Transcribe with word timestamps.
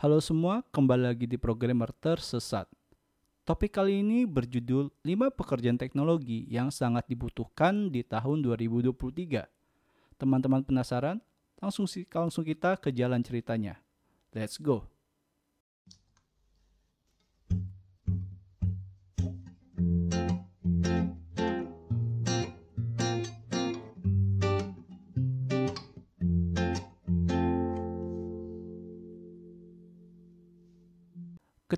Halo 0.00 0.16
semua, 0.16 0.64
kembali 0.72 1.12
lagi 1.12 1.28
di 1.28 1.36
Programmer 1.36 1.92
Tersesat. 1.92 2.64
Topik 3.44 3.76
kali 3.76 4.00
ini 4.00 4.24
berjudul 4.24 4.88
5 5.04 5.28
pekerjaan 5.28 5.76
teknologi 5.76 6.48
yang 6.48 6.72
sangat 6.72 7.04
dibutuhkan 7.04 7.92
di 7.92 8.00
tahun 8.00 8.40
2023. 8.40 8.96
Teman-teman 10.16 10.64
penasaran? 10.64 11.20
Langsung, 11.60 11.84
langsung 12.16 12.48
kita 12.48 12.80
ke 12.80 12.88
jalan 12.96 13.20
ceritanya. 13.20 13.76
Let's 14.32 14.56
go! 14.56 14.88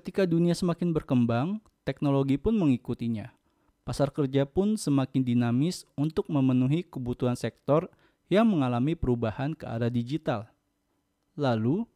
Ketika 0.03 0.27
dunia 0.27 0.51
semakin 0.51 0.91
berkembang, 0.91 1.63
teknologi 1.87 2.35
pun 2.35 2.59
mengikutinya. 2.59 3.31
Pasar 3.87 4.11
kerja 4.11 4.43
pun 4.43 4.75
semakin 4.75 5.23
dinamis 5.23 5.87
untuk 5.95 6.27
memenuhi 6.27 6.83
kebutuhan 6.83 7.39
sektor 7.39 7.87
yang 8.27 8.43
mengalami 8.51 8.99
perubahan 8.99 9.55
ke 9.55 9.63
arah 9.63 9.87
digital. 9.87 10.51
Lalu, 11.39 11.87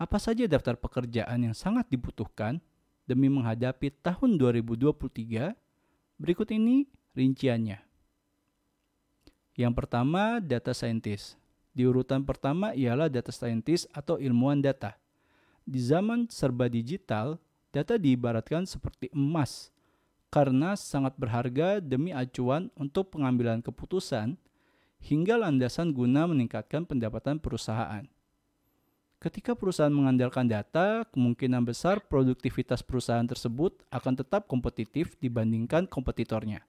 apa 0.00 0.16
saja 0.16 0.48
daftar 0.48 0.80
pekerjaan 0.80 1.36
yang 1.44 1.52
sangat 1.52 1.84
dibutuhkan 1.92 2.64
demi 3.04 3.28
menghadapi 3.28 3.92
tahun 4.00 4.40
2023? 4.40 5.52
Berikut 6.16 6.48
ini 6.56 6.88
rinciannya. 7.12 7.76
Yang 9.60 9.72
pertama, 9.76 10.40
data 10.40 10.72
scientist. 10.72 11.36
Di 11.76 11.84
urutan 11.84 12.24
pertama 12.24 12.72
ialah 12.72 13.12
data 13.12 13.28
scientist 13.28 13.84
atau 13.92 14.16
ilmuwan 14.16 14.64
data. 14.64 14.96
Di 15.68 15.76
zaman 15.76 16.24
serba 16.32 16.64
digital, 16.64 17.36
data 17.70 17.98
diibaratkan 17.98 18.66
seperti 18.66 19.10
emas 19.14 19.70
karena 20.30 20.78
sangat 20.78 21.18
berharga 21.18 21.82
demi 21.82 22.14
acuan 22.14 22.70
untuk 22.78 23.14
pengambilan 23.14 23.62
keputusan 23.62 24.38
hingga 25.02 25.34
landasan 25.40 25.90
guna 25.90 26.28
meningkatkan 26.30 26.86
pendapatan 26.86 27.42
perusahaan. 27.42 28.06
Ketika 29.20 29.52
perusahaan 29.52 29.92
mengandalkan 29.92 30.48
data, 30.48 31.04
kemungkinan 31.12 31.60
besar 31.68 32.00
produktivitas 32.00 32.80
perusahaan 32.80 33.26
tersebut 33.26 33.84
akan 33.92 34.16
tetap 34.16 34.48
kompetitif 34.48 35.12
dibandingkan 35.20 35.84
kompetitornya. 35.84 36.64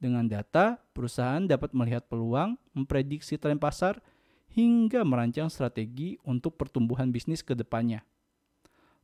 Dengan 0.00 0.26
data, 0.26 0.82
perusahaan 0.96 1.44
dapat 1.46 1.70
melihat 1.70 2.10
peluang, 2.10 2.58
memprediksi 2.74 3.38
tren 3.38 3.60
pasar, 3.60 4.02
hingga 4.50 5.06
merancang 5.06 5.46
strategi 5.46 6.18
untuk 6.26 6.58
pertumbuhan 6.58 7.14
bisnis 7.14 7.44
ke 7.44 7.54
depannya. 7.54 8.02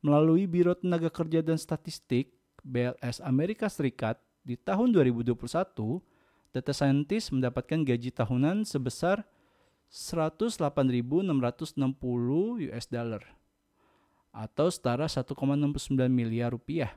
Melalui 0.05 0.45
Biro 0.45 0.77
Tenaga 0.77 1.09
Kerja 1.09 1.41
dan 1.41 1.57
Statistik 1.57 2.37
BLS 2.67 3.23
Amerika 3.25 3.71
Serikat 3.71 4.21
di 4.43 4.55
tahun 4.59 4.93
2021, 4.93 5.37
data 6.53 6.73
scientist 6.73 7.33
mendapatkan 7.33 7.83
gaji 7.85 8.11
tahunan 8.13 8.65
sebesar 8.65 9.25
108.660 9.91 11.31
US 12.71 12.87
dollar 12.91 13.23
atau 14.37 14.69
setara 14.69 15.09
1,69 15.09 15.97
miliar 16.13 16.53
rupiah. 16.53 16.93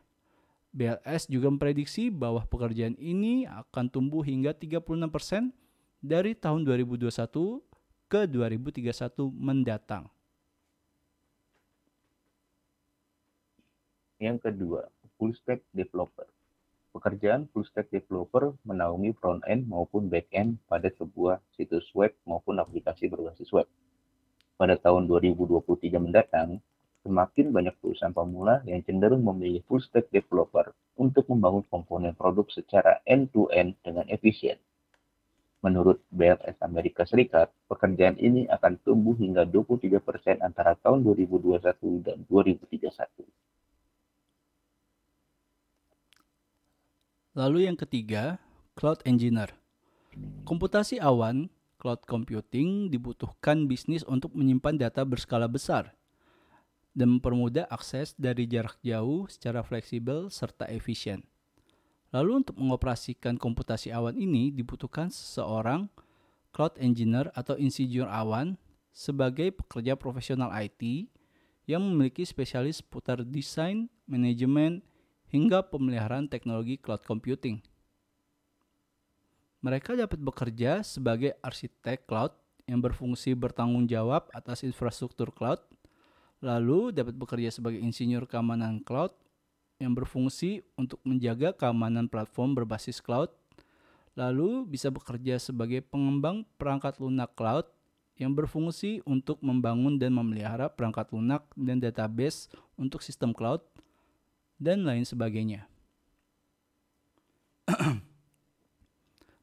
BLS 0.70 1.26
juga 1.26 1.50
memprediksi 1.50 2.14
bahwa 2.14 2.46
pekerjaan 2.46 2.94
ini 3.02 3.50
akan 3.50 3.90
tumbuh 3.90 4.22
hingga 4.22 4.54
36% 4.54 5.50
dari 5.98 6.38
tahun 6.38 6.62
2021 6.62 7.10
ke 8.06 8.30
2031 8.30 9.34
mendatang. 9.34 10.06
Yang 14.20 14.52
kedua, 14.52 14.84
full 15.16 15.32
stack 15.32 15.64
developer. 15.72 16.28
Pekerjaan 16.92 17.48
full 17.56 17.64
stack 17.64 17.88
developer 17.88 18.52
menaungi 18.68 19.16
front 19.16 19.40
end 19.48 19.64
maupun 19.72 20.12
back 20.12 20.28
end 20.36 20.60
pada 20.68 20.92
sebuah 21.00 21.40
situs 21.56 21.88
web 21.96 22.12
maupun 22.28 22.60
aplikasi 22.60 23.08
berbasis 23.08 23.48
web. 23.56 23.64
Pada 24.60 24.76
tahun 24.76 25.08
2023 25.08 26.04
mendatang, 26.04 26.60
semakin 27.08 27.56
banyak 27.56 27.72
perusahaan 27.80 28.12
pemula 28.12 28.60
yang 28.68 28.84
cenderung 28.84 29.24
memilih 29.24 29.64
full 29.72 29.80
stack 29.80 30.12
developer 30.12 30.76
untuk 31.00 31.24
membangun 31.32 31.64
komponen 31.72 32.12
produk 32.12 32.44
secara 32.52 33.00
end-to-end 33.08 33.80
-end 33.80 33.84
dengan 33.88 34.04
efisien. 34.12 34.60
Menurut 35.64 36.04
BLS 36.12 36.60
Amerika 36.60 37.08
Serikat, 37.08 37.56
pekerjaan 37.72 38.20
ini 38.20 38.52
akan 38.52 38.84
tumbuh 38.84 39.16
hingga 39.16 39.48
23% 39.48 40.44
antara 40.44 40.76
tahun 40.76 41.08
2021 41.08 42.04
dan 42.04 42.20
2031. 42.28 43.49
Lalu 47.40 47.72
yang 47.72 47.80
ketiga, 47.80 48.36
cloud 48.76 49.00
engineer. 49.08 49.56
Komputasi 50.44 51.00
awan, 51.00 51.48
cloud 51.80 52.04
computing 52.04 52.92
dibutuhkan 52.92 53.64
bisnis 53.64 54.04
untuk 54.04 54.36
menyimpan 54.36 54.76
data 54.76 55.08
berskala 55.08 55.48
besar 55.48 55.96
dan 56.92 57.16
mempermudah 57.16 57.64
akses 57.72 58.12
dari 58.20 58.44
jarak 58.44 58.76
jauh 58.84 59.24
secara 59.32 59.64
fleksibel 59.64 60.28
serta 60.28 60.68
efisien. 60.68 61.24
Lalu 62.12 62.44
untuk 62.44 62.60
mengoperasikan 62.60 63.40
komputasi 63.40 63.96
awan 63.96 64.20
ini 64.20 64.52
dibutuhkan 64.52 65.08
seseorang 65.08 65.88
cloud 66.52 66.76
engineer 66.76 67.32
atau 67.40 67.56
insinyur 67.56 68.12
awan 68.12 68.60
sebagai 68.92 69.56
pekerja 69.56 69.96
profesional 69.96 70.52
IT 70.60 71.08
yang 71.72 71.88
memiliki 71.88 72.28
spesialis 72.28 72.84
seputar 72.84 73.24
desain, 73.24 73.88
manajemen, 74.12 74.84
hingga 75.30 75.66
pemeliharaan 75.66 76.26
teknologi 76.26 76.78
cloud 76.78 77.06
computing. 77.06 77.62
Mereka 79.60 80.00
dapat 80.00 80.20
bekerja 80.24 80.82
sebagai 80.82 81.36
arsitek 81.44 82.08
cloud 82.08 82.32
yang 82.70 82.80
berfungsi 82.80 83.34
bertanggung 83.36 83.90
jawab 83.90 84.30
atas 84.32 84.64
infrastruktur 84.64 85.34
cloud, 85.34 85.60
lalu 86.40 86.96
dapat 86.96 87.18
bekerja 87.18 87.50
sebagai 87.52 87.82
insinyur 87.82 88.24
keamanan 88.30 88.80
cloud 88.80 89.12
yang 89.80 89.92
berfungsi 89.96 90.64
untuk 90.80 91.00
menjaga 91.04 91.52
keamanan 91.56 92.08
platform 92.08 92.56
berbasis 92.56 93.04
cloud, 93.04 93.32
lalu 94.16 94.64
bisa 94.68 94.92
bekerja 94.92 95.40
sebagai 95.40 95.84
pengembang 95.84 96.48
perangkat 96.60 97.00
lunak 97.00 97.36
cloud 97.36 97.68
yang 98.20 98.36
berfungsi 98.36 99.00
untuk 99.08 99.40
membangun 99.40 99.96
dan 99.96 100.12
memelihara 100.12 100.68
perangkat 100.68 101.08
lunak 101.16 101.48
dan 101.56 101.80
database 101.80 102.52
untuk 102.76 103.00
sistem 103.00 103.32
cloud, 103.32 103.64
dan 104.60 104.84
lain 104.84 105.08
sebagainya. 105.08 105.66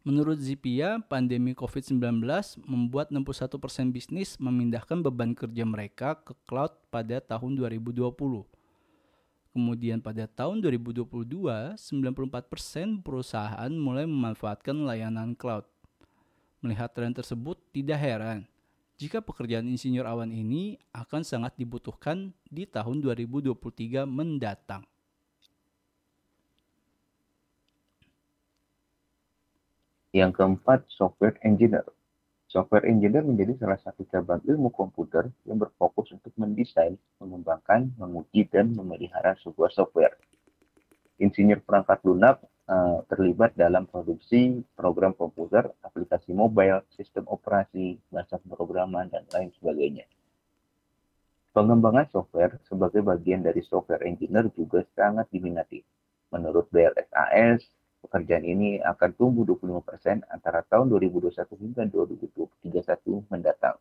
Menurut 0.07 0.39
Zipia, 0.39 1.03
pandemi 1.03 1.51
COVID-19 1.51 2.23
membuat 2.63 3.11
61% 3.11 3.91
bisnis 3.91 4.39
memindahkan 4.39 5.03
beban 5.03 5.35
kerja 5.35 5.67
mereka 5.67 6.15
ke 6.23 6.31
cloud 6.47 6.79
pada 6.95 7.19
tahun 7.19 7.59
2020 7.59 8.15
Kemudian 9.57 10.05
pada 10.05 10.29
tahun 10.29 10.61
2022, 10.61 11.27
94% 11.81 13.01
perusahaan 13.01 13.73
mulai 13.73 14.05
memanfaatkan 14.05 14.77
layanan 14.85 15.33
cloud. 15.33 15.65
Melihat 16.61 16.93
tren 16.93 17.17
tersebut, 17.17 17.57
tidak 17.73 17.97
heran 17.97 18.45
jika 18.97 19.21
pekerjaan 19.21 19.69
insinyur 19.69 20.09
awan 20.09 20.33
ini 20.33 20.81
akan 20.93 21.21
sangat 21.21 21.53
dibutuhkan 21.61 22.33
di 22.49 22.65
tahun 22.65 23.05
2023 23.05 24.09
mendatang. 24.09 24.89
Yang 30.17 30.41
keempat, 30.41 30.89
software 30.89 31.37
engineer. 31.45 31.85
Software 32.49 32.89
engineer 32.89 33.21
menjadi 33.21 33.53
salah 33.61 33.77
satu 33.85 34.09
cabang 34.09 34.41
ilmu 34.49 34.73
komputer 34.73 35.29
yang 35.45 35.61
berfokus 35.61 36.09
untuk 36.09 36.33
mendesain, 36.41 36.97
mengembangkan, 37.21 37.93
menguji, 38.01 38.49
dan 38.49 38.73
memelihara 38.73 39.37
sebuah 39.45 39.69
software. 39.77 40.17
Insinyur 41.21 41.61
perangkat 41.61 42.01
lunak 42.09 42.41
uh, 42.65 43.05
terlibat 43.13 43.61
dalam 43.61 43.85
produksi 43.85 44.65
program 44.73 45.13
komputer, 45.13 45.69
aplikasi 45.85 46.33
mobile, 46.33 46.81
sistem 46.97 47.29
operasi, 47.29 48.01
bahasa 48.09 48.41
pemrograman, 48.41 49.13
dan 49.13 49.29
lain 49.37 49.53
sebagainya. 49.61 50.09
Pengembangan 51.53 52.09
software 52.09 52.57
sebagai 52.65 53.05
bagian 53.05 53.45
dari 53.45 53.61
software 53.69 54.09
engineer 54.09 54.49
juga 54.57 54.81
sangat 54.97 55.29
diminati. 55.29 55.85
Menurut 56.33 56.73
BLSAS, 56.73 57.69
pekerjaan 58.07 58.47
ini 58.47 58.79
akan 58.79 59.11
tumbuh 59.19 59.43
25% 59.43 60.23
antara 60.31 60.63
tahun 60.63 60.87
2021 60.95 61.35
hingga 61.59 61.83
2031 61.91 63.27
mendatang. 63.27 63.77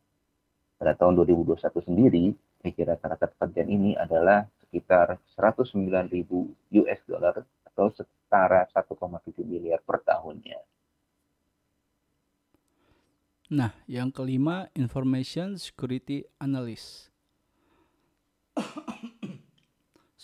Pada 0.76 0.92
tahun 0.98 1.22
2021 1.22 1.62
sendiri, 1.86 2.26
kira 2.74 2.98
rata-rata 2.98 3.30
pekerjaan 3.30 3.70
ini 3.70 3.94
adalah 3.94 4.50
sekitar 4.66 5.22
109.000 5.38 6.10
US 6.82 7.02
dollar 7.06 7.46
atau 7.70 7.94
setara 7.94 8.66
1,7 8.74 9.46
miliar 9.46 9.80
per 9.86 10.02
tahunnya. 10.02 10.60
Nah, 13.54 13.78
yang 13.86 14.10
kelima, 14.10 14.74
Information 14.74 15.62
Security 15.62 16.26
Analyst. 16.42 17.14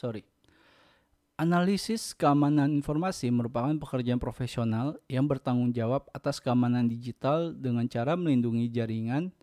sorry. 0.02 0.31
Analisis 1.42 2.14
keamanan 2.14 2.70
informasi 2.70 3.34
merupakan 3.34 3.74
pekerjaan 3.74 4.22
profesional 4.22 5.02
yang 5.10 5.26
bertanggung 5.26 5.74
jawab 5.74 6.06
atas 6.14 6.38
keamanan 6.38 6.86
digital 6.86 7.50
dengan 7.58 7.90
cara 7.90 8.14
melindungi 8.14 8.70
jaringan 8.70 9.34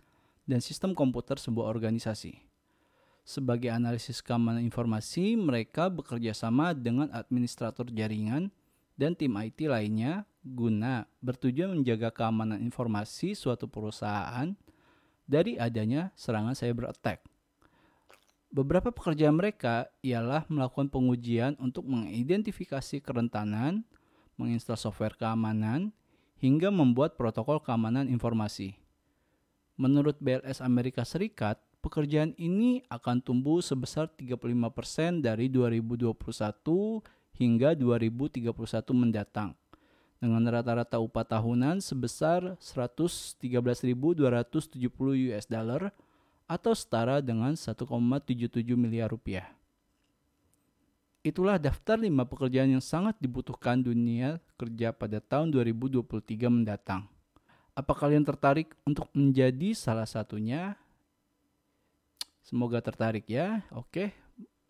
dan 0.47 0.63
sistem 0.63 0.95
komputer 0.95 1.43
sebuah 1.43 1.67
organisasi. 1.67 2.39
Sebagai 3.27 3.75
analisis 3.75 4.23
keamanan 4.23 4.63
informasi, 4.63 5.35
mereka 5.35 5.91
bekerja 5.91 6.39
sama 6.39 6.71
dengan 6.71 7.11
administrator 7.11 7.91
jaringan 7.91 8.55
dan 8.95 9.19
tim 9.19 9.35
IT 9.35 9.59
lainnya 9.67 10.23
guna 10.47 11.03
bertujuan 11.19 11.83
menjaga 11.83 12.15
keamanan 12.15 12.63
informasi 12.63 13.35
suatu 13.35 13.67
perusahaan 13.67 14.55
dari 15.27 15.59
adanya 15.59 16.15
serangan 16.15 16.55
cyber 16.55 16.95
attack. 16.95 17.27
Beberapa 18.49 18.89
pekerjaan 18.89 19.37
mereka 19.37 19.93
ialah 20.01 20.49
melakukan 20.49 20.89
pengujian 20.89 21.53
untuk 21.61 21.85
mengidentifikasi 21.85 23.05
kerentanan, 23.05 23.85
menginstal 24.41 24.81
software 24.81 25.13
keamanan, 25.21 25.93
hingga 26.41 26.73
membuat 26.73 27.21
protokol 27.21 27.61
keamanan 27.61 28.09
informasi. 28.09 28.81
Menurut 29.77 30.17
BLS 30.19 30.65
Amerika 30.65 31.05
Serikat, 31.05 31.61
pekerjaan 31.85 32.33
ini 32.41 32.81
akan 32.89 33.21
tumbuh 33.21 33.61
sebesar 33.61 34.09
35% 34.17 35.21
dari 35.21 35.53
2021 35.53 36.17
hingga 37.37 37.77
2031 37.77 38.51
mendatang 38.97 39.55
dengan 40.19 40.43
rata-rata 40.51 40.99
upah 40.99 41.23
tahunan 41.23 41.79
sebesar 41.79 42.59
113.270 42.59 43.39
US 45.31 45.47
dollar 45.47 45.95
atau 46.49 46.73
setara 46.73 47.21
dengan 47.21 47.53
1,77 47.53 48.65
miliar 48.75 49.13
rupiah. 49.13 49.53
Itulah 51.21 51.61
daftar 51.61 52.01
5 52.01 52.09
pekerjaan 52.25 52.73
yang 52.73 52.81
sangat 52.81 53.21
dibutuhkan 53.21 53.85
dunia 53.85 54.41
kerja 54.57 54.97
pada 54.97 55.21
tahun 55.21 55.53
2023 55.53 56.49
mendatang. 56.49 57.05
Apa 57.77 57.93
kalian 57.93 58.25
tertarik 58.25 58.73
untuk 58.89 59.13
menjadi 59.13 59.77
salah 59.77 60.09
satunya? 60.09 60.75
Semoga 62.41 62.81
tertarik 62.81 63.29
ya. 63.29 63.61
Oke, 63.77 64.17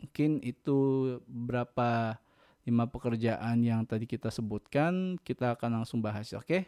mungkin 0.03 0.43
itu 0.43 0.77
beberapa 1.23 2.19
lima 2.67 2.85
pekerjaan 2.91 3.63
yang 3.63 3.87
tadi 3.87 4.03
kita 4.03 4.27
sebutkan. 4.27 5.15
Kita 5.23 5.55
akan 5.55 5.81
langsung 5.81 6.03
bahas. 6.03 6.35
Oke, 6.35 6.67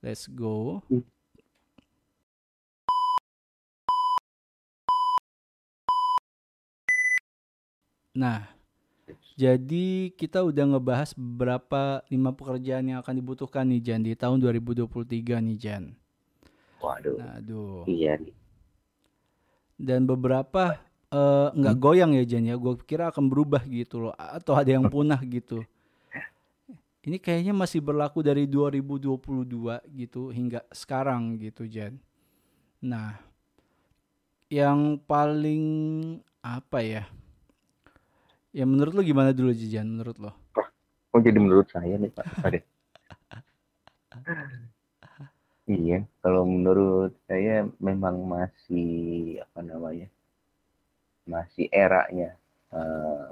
let's 0.00 0.30
go. 0.30 0.86
Nah, 8.16 8.48
jadi 9.36 10.08
kita 10.16 10.40
udah 10.40 10.64
ngebahas 10.64 11.12
beberapa 11.12 12.00
lima 12.08 12.32
pekerjaan 12.32 12.88
yang 12.88 12.98
akan 13.04 13.14
dibutuhkan 13.20 13.68
nih 13.68 13.84
Jan 13.84 14.00
di 14.00 14.16
tahun 14.16 14.40
2023 14.40 15.44
nih 15.44 15.58
Jan. 15.60 15.92
Waduh. 16.80 17.20
Nah, 17.20 17.36
aduh. 17.36 17.84
Iya 17.84 18.16
nih. 18.16 18.32
Dan 19.76 20.08
beberapa 20.08 20.80
eh, 21.12 21.48
nggak 21.52 21.76
goyang 21.76 22.16
ya 22.16 22.24
Jan 22.24 22.48
ya. 22.48 22.56
Gue 22.56 22.80
kira 22.80 23.12
akan 23.12 23.28
berubah 23.28 23.60
gitu 23.68 24.08
loh 24.08 24.16
atau 24.16 24.56
ada 24.56 24.72
yang 24.72 24.88
punah 24.88 25.20
gitu. 25.20 25.60
Ini 27.06 27.22
kayaknya 27.22 27.54
masih 27.54 27.78
berlaku 27.84 28.18
dari 28.18 28.50
2022 28.50 29.46
gitu 29.94 30.32
hingga 30.32 30.64
sekarang 30.74 31.38
gitu 31.38 31.68
Jan. 31.68 32.00
Nah, 32.82 33.20
yang 34.50 34.98
paling 35.04 35.62
apa 36.42 36.82
ya? 36.82 37.04
Ya 38.56 38.64
menurut 38.64 38.96
lo 38.96 39.04
gimana 39.04 39.36
dulu 39.36 39.52
Jijan 39.52 39.84
menurut 39.84 40.16
lo? 40.16 40.32
Kok 41.12 41.20
jadi 41.20 41.36
menurut 41.36 41.68
saya 41.68 42.00
nih 42.00 42.08
Pak? 42.08 42.24
Oke. 42.40 42.60
Iya, 45.68 46.08
kalau 46.24 46.48
menurut 46.48 47.12
saya 47.28 47.68
memang 47.76 48.16
masih 48.24 48.88
apa 49.44 49.60
namanya, 49.60 50.08
masih 51.28 51.68
eranya 51.68 52.32
eh, 52.72 53.28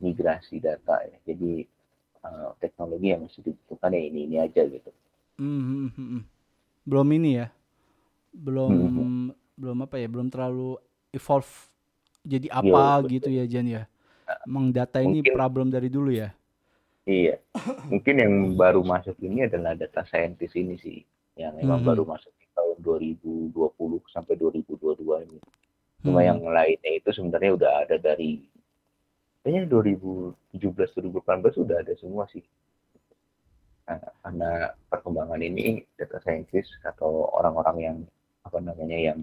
migrasi 0.00 0.56
data 0.56 1.04
ya. 1.04 1.20
Jadi 1.28 1.68
eh, 2.24 2.48
teknologi 2.56 3.12
yang 3.12 3.28
masih 3.28 3.44
dibutuhkan 3.44 3.92
ya 3.92 4.02
ini 4.08 4.20
ini 4.24 4.36
aja 4.40 4.64
gitu. 4.64 4.88
Hmm, 5.36 5.92
hmm. 5.92 6.24
Belum 6.88 7.08
ini 7.12 7.44
ya. 7.44 7.52
Belum 8.32 8.72
Hmm. 8.72 9.36
belum 9.60 9.78
apa 9.84 10.00
ya? 10.00 10.08
Belum 10.08 10.32
terlalu 10.32 10.80
evolve 11.12 11.52
jadi 12.24 12.48
apa 12.48 13.04
betul. 13.04 13.12
gitu 13.20 13.28
ya 13.36 13.44
Jan 13.44 13.68
ya. 13.68 13.84
Emang 14.42 14.74
data 14.74 14.98
ini 14.98 15.22
Mungkin 15.22 15.34
problem 15.34 15.66
dari 15.70 15.86
dulu 15.86 16.10
ya. 16.10 16.34
iya. 17.04 17.38
Mungkin 17.86 18.14
yang 18.18 18.34
baru 18.54 18.82
masuk 18.82 19.14
ini 19.20 19.46
adalah 19.46 19.72
data 19.72 20.02
scientist 20.02 20.54
ini 20.54 20.74
sih, 20.76 20.98
yang 21.34 21.54
memang 21.54 21.82
Mhm. 21.82 21.86
baru 21.86 22.02
masuk 22.04 22.32
di 22.34 22.46
tahun 22.50 22.76
2020 22.82 24.02
sampai 24.10 24.34
2022 24.34 25.22
ini. 25.22 25.38
Cuma 26.02 26.20
Hmm. 26.20 26.28
yang 26.28 26.40
lainnya 26.42 26.92
itu 26.92 27.10
sebenarnya 27.10 27.54
udah 27.54 27.70
ada 27.82 27.96
dari 27.96 28.42
kayaknya 29.40 29.70
2017 29.70 30.90
2018 30.90 31.54
sudah 31.54 31.78
ada 31.78 31.94
semua 31.94 32.26
sih. 32.26 32.42
Nah, 33.86 34.02
karena 34.20 34.50
perkembangan 34.90 35.38
ini 35.40 35.86
data 35.94 36.18
scientist 36.18 36.74
atau 36.82 37.30
orang-orang 37.30 37.76
yang 37.78 37.96
apa 38.42 38.58
namanya 38.58 38.98
yang 38.98 39.22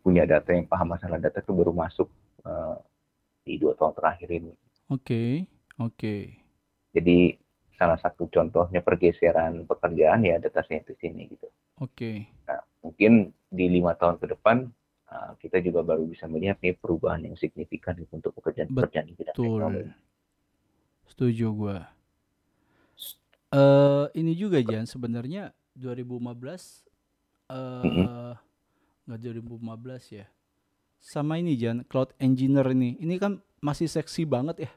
punya 0.00 0.24
data 0.24 0.48
yang 0.48 0.64
paham 0.64 0.88
masalah 0.88 1.20
data 1.20 1.40
itu 1.40 1.52
baru 1.52 1.72
masuk 1.72 2.08
eh, 2.42 2.76
di 3.46 3.62
dua 3.62 3.78
tahun 3.78 3.94
terakhir 3.94 4.28
ini. 4.34 4.52
Oke, 4.90 5.46
oke. 5.78 6.16
Jadi 6.90 7.38
salah 7.78 7.96
satu 8.02 8.26
contohnya 8.26 8.82
pergeseran 8.82 9.62
pekerjaan 9.62 10.26
ya 10.26 10.42
data 10.42 10.66
scientist 10.66 10.98
ini 11.06 11.30
gitu. 11.30 11.46
Oke. 11.78 12.26
Nah, 12.50 12.58
mungkin 12.82 13.30
di 13.46 13.70
lima 13.70 13.94
tahun 13.94 14.18
ke 14.18 14.34
depan 14.34 14.66
uh, 15.12 15.32
kita 15.38 15.62
juga 15.62 15.86
baru 15.86 16.02
bisa 16.08 16.26
melihat 16.26 16.58
nih 16.58 16.74
perubahan 16.74 17.22
yang 17.22 17.38
signifikan 17.38 17.94
gitu 17.94 18.18
untuk 18.18 18.34
pekerjaan-pekerjaan 18.42 19.06
di 19.06 19.14
bidang 19.14 19.36
Betul. 19.38 19.46
teknologi. 19.46 19.92
Setuju 21.06 21.46
gua. 21.54 21.78
Eh 23.54 24.06
ini 24.18 24.34
juga 24.34 24.58
Jan 24.58 24.90
sebenarnya 24.90 25.54
2015 25.78 26.82
eh 27.46 28.34
nggak 29.06 29.20
2015 29.22 30.18
ya. 30.18 30.26
Sama 31.00 31.38
ini 31.40 31.54
Jan, 31.56 31.86
cloud 31.86 32.12
engineer 32.18 32.66
ini. 32.74 32.98
Ini 33.00 33.14
kan 33.22 33.40
masih 33.64 33.88
seksi 33.88 34.22
banget 34.28 34.68
ya 34.68 34.70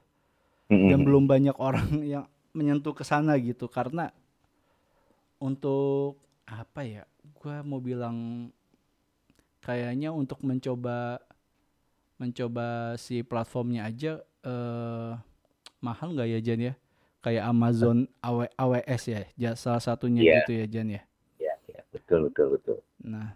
dan 0.90 1.00
Mm-mm. 1.00 1.06
belum 1.06 1.26
banyak 1.30 1.56
orang 1.60 1.90
yang 2.14 2.26
menyentuh 2.58 2.94
ke 2.98 3.04
sana 3.06 3.38
gitu 3.40 3.68
karena 3.70 4.12
untuk 5.40 6.20
apa 6.50 6.82
ya? 6.84 7.04
Gua 7.40 7.62
mau 7.64 7.80
bilang 7.80 8.50
kayaknya 9.64 10.10
untuk 10.16 10.42
mencoba 10.44 11.20
mencoba 12.20 12.96
si 13.00 13.24
platformnya 13.24 13.88
aja 13.88 14.20
eh 14.44 15.12
mahal 15.84 16.10
nggak 16.16 16.30
ya 16.36 16.40
Jan 16.44 16.62
ya? 16.72 16.74
Kayak 17.24 17.46
Amazon 17.52 17.98
AW, 18.24 18.40
AWS 18.56 19.04
ya, 19.12 19.22
ja- 19.36 19.60
salah 19.60 19.84
satunya 19.84 20.24
Iya. 20.24 20.40
gitu 20.40 20.52
ya 20.56 20.66
Jan 20.70 20.88
ya. 20.98 21.02
Ya, 21.40 21.54
ya, 21.68 21.82
betul, 21.94 22.30
betul, 22.30 22.48
betul. 22.56 22.78
Nah, 23.04 23.36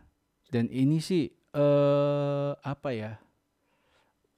dan 0.52 0.68
ini 0.72 1.00
sih 1.00 1.32
eh 1.54 2.52
apa 2.62 2.90
ya? 2.94 3.12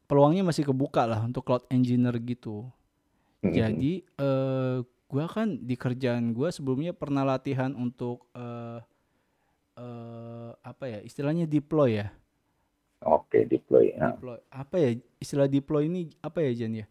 Peluangnya 0.06 0.46
masih 0.46 0.70
kebuka 0.70 1.10
lah 1.10 1.26
untuk 1.26 1.42
cloud 1.48 1.66
engineer 1.74 2.14
gitu. 2.22 2.70
Mm-mm. 3.42 3.54
Jadi 3.56 3.94
eh 4.22 4.78
gua 5.10 5.26
kan 5.30 5.48
di 5.62 5.76
kerjaan 5.78 6.34
gua 6.36 6.50
sebelumnya 6.54 6.94
pernah 6.94 7.24
latihan 7.26 7.74
untuk 7.74 8.28
eh 8.38 8.80
eh 9.80 10.52
apa 10.64 10.86
ya? 10.88 11.00
Istilahnya 11.04 11.46
deploy 11.50 12.00
ya. 12.04 12.08
Oke, 13.06 13.46
deploy. 13.46 13.94
Nah, 13.96 14.18
Deploy. 14.18 14.40
Apa 14.50 14.76
ya? 14.82 14.90
Istilah 15.22 15.48
deploy 15.48 15.86
ini 15.88 16.10
apa 16.24 16.42
ya 16.42 16.52
Jan 16.66 16.74
ya? 16.84 16.86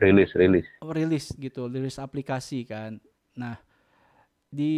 rilis, 0.00 0.30
rilis. 0.36 0.68
Oh, 0.84 0.92
rilis 0.92 1.32
gitu, 1.36 1.68
rilis 1.72 1.96
aplikasi 1.96 2.68
kan. 2.68 3.00
Nah, 3.36 3.56
di 4.52 4.74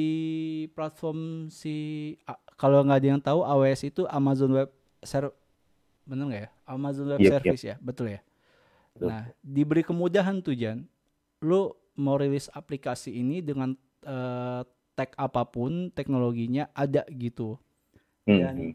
platform 0.75 1.51
si 1.51 2.15
kalau 2.59 2.83
nggak 2.83 2.99
ada 2.99 3.09
yang 3.15 3.23
tahu 3.23 3.47
AWS 3.47 3.87
itu 3.87 4.03
Amazon 4.11 4.51
Web 4.51 4.69
Ser 5.07 5.31
bener 6.03 6.25
nggak 6.27 6.43
ya? 6.43 6.51
Amazon 6.67 7.07
Web 7.15 7.21
Yep, 7.23 7.31
yep. 7.31 7.33
Service 7.39 7.65
ya, 7.65 7.77
betul 7.79 8.07
ya. 8.19 8.21
Betul. 8.99 9.15
Nah, 9.15 9.23
diberi 9.41 9.87
kemudahan 9.87 10.43
tuh 10.43 10.59
Jan, 10.59 10.83
lu 11.39 11.71
mau 11.95 12.19
rilis 12.19 12.51
aplikasi 12.51 13.15
ini 13.15 13.39
dengan 13.39 13.79
eh, 14.03 14.63
tag 14.99 15.15
apa 15.15 15.47
pun 15.47 15.95
teknologinya 15.95 16.67
ada 16.75 17.07
gitu. 17.15 17.55
Dan 18.27 18.75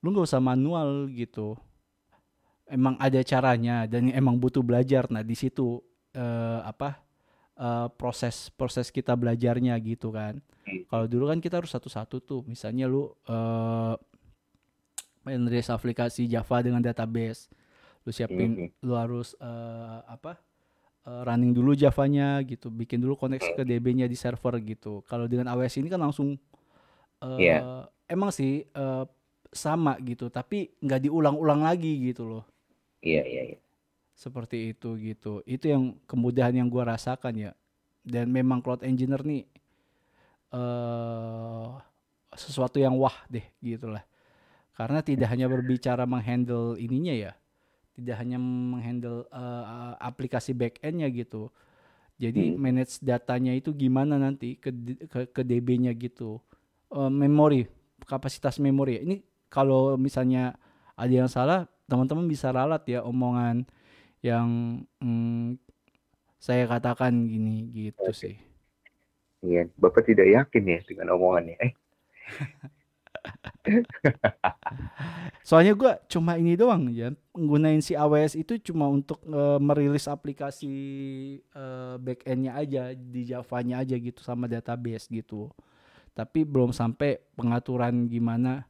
lu 0.00 0.06
nggak 0.14 0.30
usah 0.30 0.38
manual 0.38 1.10
gitu. 1.10 1.58
Emang 2.66 2.94
ada 3.02 3.18
caranya 3.26 3.90
dan 3.90 4.10
emang 4.14 4.38
butuh 4.38 4.62
belajar. 4.62 5.10
Nah 5.10 5.26
di 5.26 5.34
situ 5.34 5.82
eh, 6.14 6.60
apa 6.62 7.02
eh, 7.56 7.88
proses 7.96 8.52
proses 8.54 8.92
kita 8.92 9.16
belajarnya 9.16 9.74
gitu 9.82 10.12
kan. 10.12 10.38
Hmm. 10.64 10.82
Kalau 10.88 11.06
dulu 11.08 11.32
kan 11.32 11.38
kita 11.40 11.58
harus 11.58 11.72
satu-satu 11.72 12.16
tuh. 12.22 12.40
Misalnya 12.46 12.86
lu 12.86 13.10
eh 13.26 13.96
menulis 15.26 15.66
aplikasi 15.74 16.30
Java 16.30 16.62
dengan 16.62 16.78
database, 16.78 17.50
lu 18.06 18.14
siapin 18.14 18.70
lu 18.86 18.94
harus 18.94 19.34
uh, 19.42 20.06
apa 20.06 20.38
uh, 21.10 21.26
running 21.26 21.50
dulu 21.50 21.74
Javanya 21.74 22.38
gitu 22.46 22.70
bikin 22.70 23.02
dulu 23.02 23.18
koneksi 23.18 23.58
ke 23.58 23.62
DB-nya 23.66 24.06
di 24.06 24.14
server 24.14 24.54
gitu 24.62 25.02
kalau 25.10 25.26
dengan 25.26 25.50
AWS 25.50 25.82
ini 25.82 25.90
kan 25.90 25.98
langsung 25.98 26.38
uh, 27.18 27.38
yeah. 27.42 27.82
emang 28.06 28.30
sih 28.30 28.62
uh, 28.78 29.02
sama 29.50 29.98
gitu 30.06 30.30
tapi 30.30 30.70
nggak 30.78 31.10
diulang-ulang 31.10 31.66
lagi 31.66 31.98
gitu 31.98 32.30
loh 32.30 32.44
iya 33.02 33.22
yeah, 33.22 33.24
iya 33.26 33.34
yeah, 33.34 33.44
yeah. 33.58 33.60
Seperti 34.16 34.72
itu 34.72 34.96
gitu. 34.96 35.44
Itu 35.44 35.68
yang 35.68 36.00
kemudahan 36.08 36.56
yang 36.56 36.72
gua 36.72 36.96
rasakan 36.96 37.36
ya. 37.36 37.52
Dan 38.00 38.32
memang 38.32 38.64
cloud 38.64 38.80
engineer 38.86 39.20
nih 39.20 39.44
uh, 40.54 41.76
sesuatu 42.32 42.80
yang 42.80 42.94
wah 42.96 43.14
deh 43.26 43.42
gitulah 43.58 44.04
karena 44.76 45.00
tidak 45.00 45.32
hanya 45.32 45.48
berbicara 45.48 46.04
menghandle 46.04 46.76
ininya 46.76 47.14
ya 47.16 47.32
tidak 47.96 48.20
hanya 48.20 48.36
menghandle 48.36 49.24
uh, 49.32 49.96
aplikasi 49.96 50.52
backendnya 50.52 51.08
gitu. 51.08 51.48
Jadi 52.20 52.52
hmm. 52.52 52.60
manage 52.60 53.00
datanya 53.00 53.56
itu 53.56 53.72
gimana 53.72 54.20
nanti 54.20 54.60
ke 54.60 54.68
ke, 55.08 55.32
ke 55.32 55.40
DB-nya 55.40 55.96
gitu. 55.96 56.36
Uh, 56.92 57.08
memori 57.08 57.64
kapasitas 58.04 58.60
memori. 58.60 59.00
Ini 59.00 59.24
kalau 59.48 59.96
misalnya 59.96 60.60
ada 60.92 61.08
yang 61.08 61.28
salah 61.32 61.64
teman-teman 61.88 62.28
bisa 62.28 62.52
ralat 62.52 62.84
ya 62.84 63.00
omongan 63.00 63.64
yang 64.24 64.80
hmm, 65.02 65.60
saya 66.40 66.68
katakan 66.68 67.26
gini 67.28 67.68
gitu 67.72 68.08
Oke. 68.08 68.16
sih 68.16 68.36
Iya, 69.46 69.68
Bapak 69.78 70.08
tidak 70.08 70.26
yakin 70.26 70.64
ya 70.64 70.78
dengan 70.82 71.14
omongannya. 71.14 71.54
Eh, 71.60 71.72
Soalnya 75.48 75.78
gue 75.78 75.92
cuma 76.10 76.34
ini 76.34 76.58
doang 76.58 76.90
ya, 76.90 77.14
menggunain 77.30 77.78
si 77.78 77.94
AWS 77.94 78.34
itu 78.42 78.58
cuma 78.70 78.90
untuk 78.90 79.22
uh, 79.30 79.62
merilis 79.62 80.10
aplikasi 80.10 80.70
uh, 81.54 81.94
backendnya 82.02 82.58
aja 82.58 82.82
di 82.94 83.22
Java-nya 83.30 83.86
aja 83.86 83.94
gitu 83.94 84.18
sama 84.26 84.50
database 84.50 85.06
gitu. 85.10 85.50
Tapi 86.16 86.42
belum 86.42 86.74
sampai 86.74 87.22
pengaturan 87.38 88.08
gimana 88.10 88.66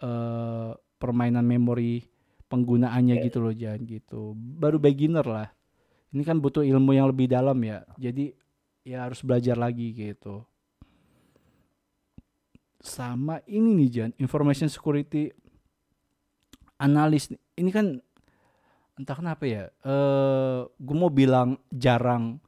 uh, 0.00 0.72
permainan 0.96 1.44
memori 1.44 2.08
penggunaannya 2.46 3.22
gitu 3.26 3.38
loh 3.42 3.54
jangan 3.54 3.82
gitu. 3.86 4.20
Baru 4.36 4.78
beginner 4.78 5.26
lah. 5.26 5.48
Ini 6.14 6.22
kan 6.22 6.38
butuh 6.38 6.62
ilmu 6.62 6.96
yang 6.96 7.10
lebih 7.10 7.28
dalam 7.28 7.58
ya. 7.60 7.82
Jadi 7.98 8.32
ya 8.86 9.02
harus 9.06 9.18
belajar 9.20 9.58
lagi 9.58 9.90
gitu 9.90 10.46
sama 12.86 13.42
ini 13.50 13.74
nih 13.82 13.88
Jan 13.90 14.10
information 14.22 14.70
security 14.70 15.34
analis 16.78 17.26
ini 17.58 17.70
kan 17.74 17.98
entah 18.94 19.16
kenapa 19.18 19.44
ya 19.44 19.64
uh, 19.82 19.90
eh, 19.90 20.60
gue 20.78 20.96
mau 20.96 21.10
bilang 21.10 21.58
jarang 21.74 22.38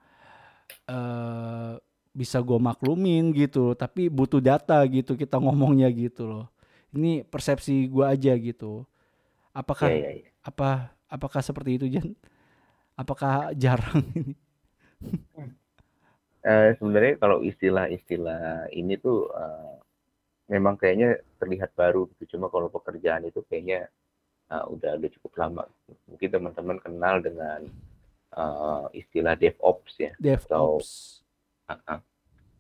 uh, 0.86 1.74
bisa 2.14 2.38
gue 2.38 2.56
maklumin 2.56 3.34
gitu 3.34 3.74
tapi 3.74 4.06
butuh 4.06 4.38
data 4.38 4.78
gitu 4.86 5.18
kita 5.18 5.42
ngomongnya 5.42 5.90
gitu 5.90 6.24
loh 6.24 6.46
ini 6.94 7.26
persepsi 7.26 7.90
gue 7.90 8.06
aja 8.06 8.32
gitu 8.38 8.86
apakah 9.58 9.90
yeah, 9.90 10.14
yeah, 10.14 10.14
yeah. 10.22 10.32
apa 10.46 10.94
apakah 11.10 11.42
seperti 11.42 11.82
itu 11.82 11.86
Jan 11.90 12.14
apakah 12.94 13.50
jarang 13.58 14.06
ini 14.14 14.34
uh, 16.46 16.70
sebenarnya 16.78 17.14
kalau 17.18 17.42
istilah-istilah 17.42 18.70
ini 18.74 18.94
tuh 19.00 19.30
uh, 19.34 19.78
memang 20.48 20.80
kayaknya 20.80 21.20
terlihat 21.38 21.76
baru 21.76 22.08
gitu. 22.16 22.36
Cuma 22.36 22.48
kalau 22.48 22.72
pekerjaan 22.72 23.28
itu 23.28 23.44
kayaknya 23.46 23.86
uh, 24.52 24.64
udah 24.72 24.96
udah 24.98 25.10
cukup 25.18 25.32
lama. 25.38 25.64
Mungkin 26.08 26.28
teman-teman 26.32 26.78
kenal 26.80 27.20
dengan 27.20 27.60
uh, 28.34 28.88
istilah 28.96 29.36
DevOps 29.36 29.94
ya. 30.00 30.12
DevOps. 30.18 31.22
Atau, 31.68 31.76
uh, 31.76 31.92
uh. 31.96 32.00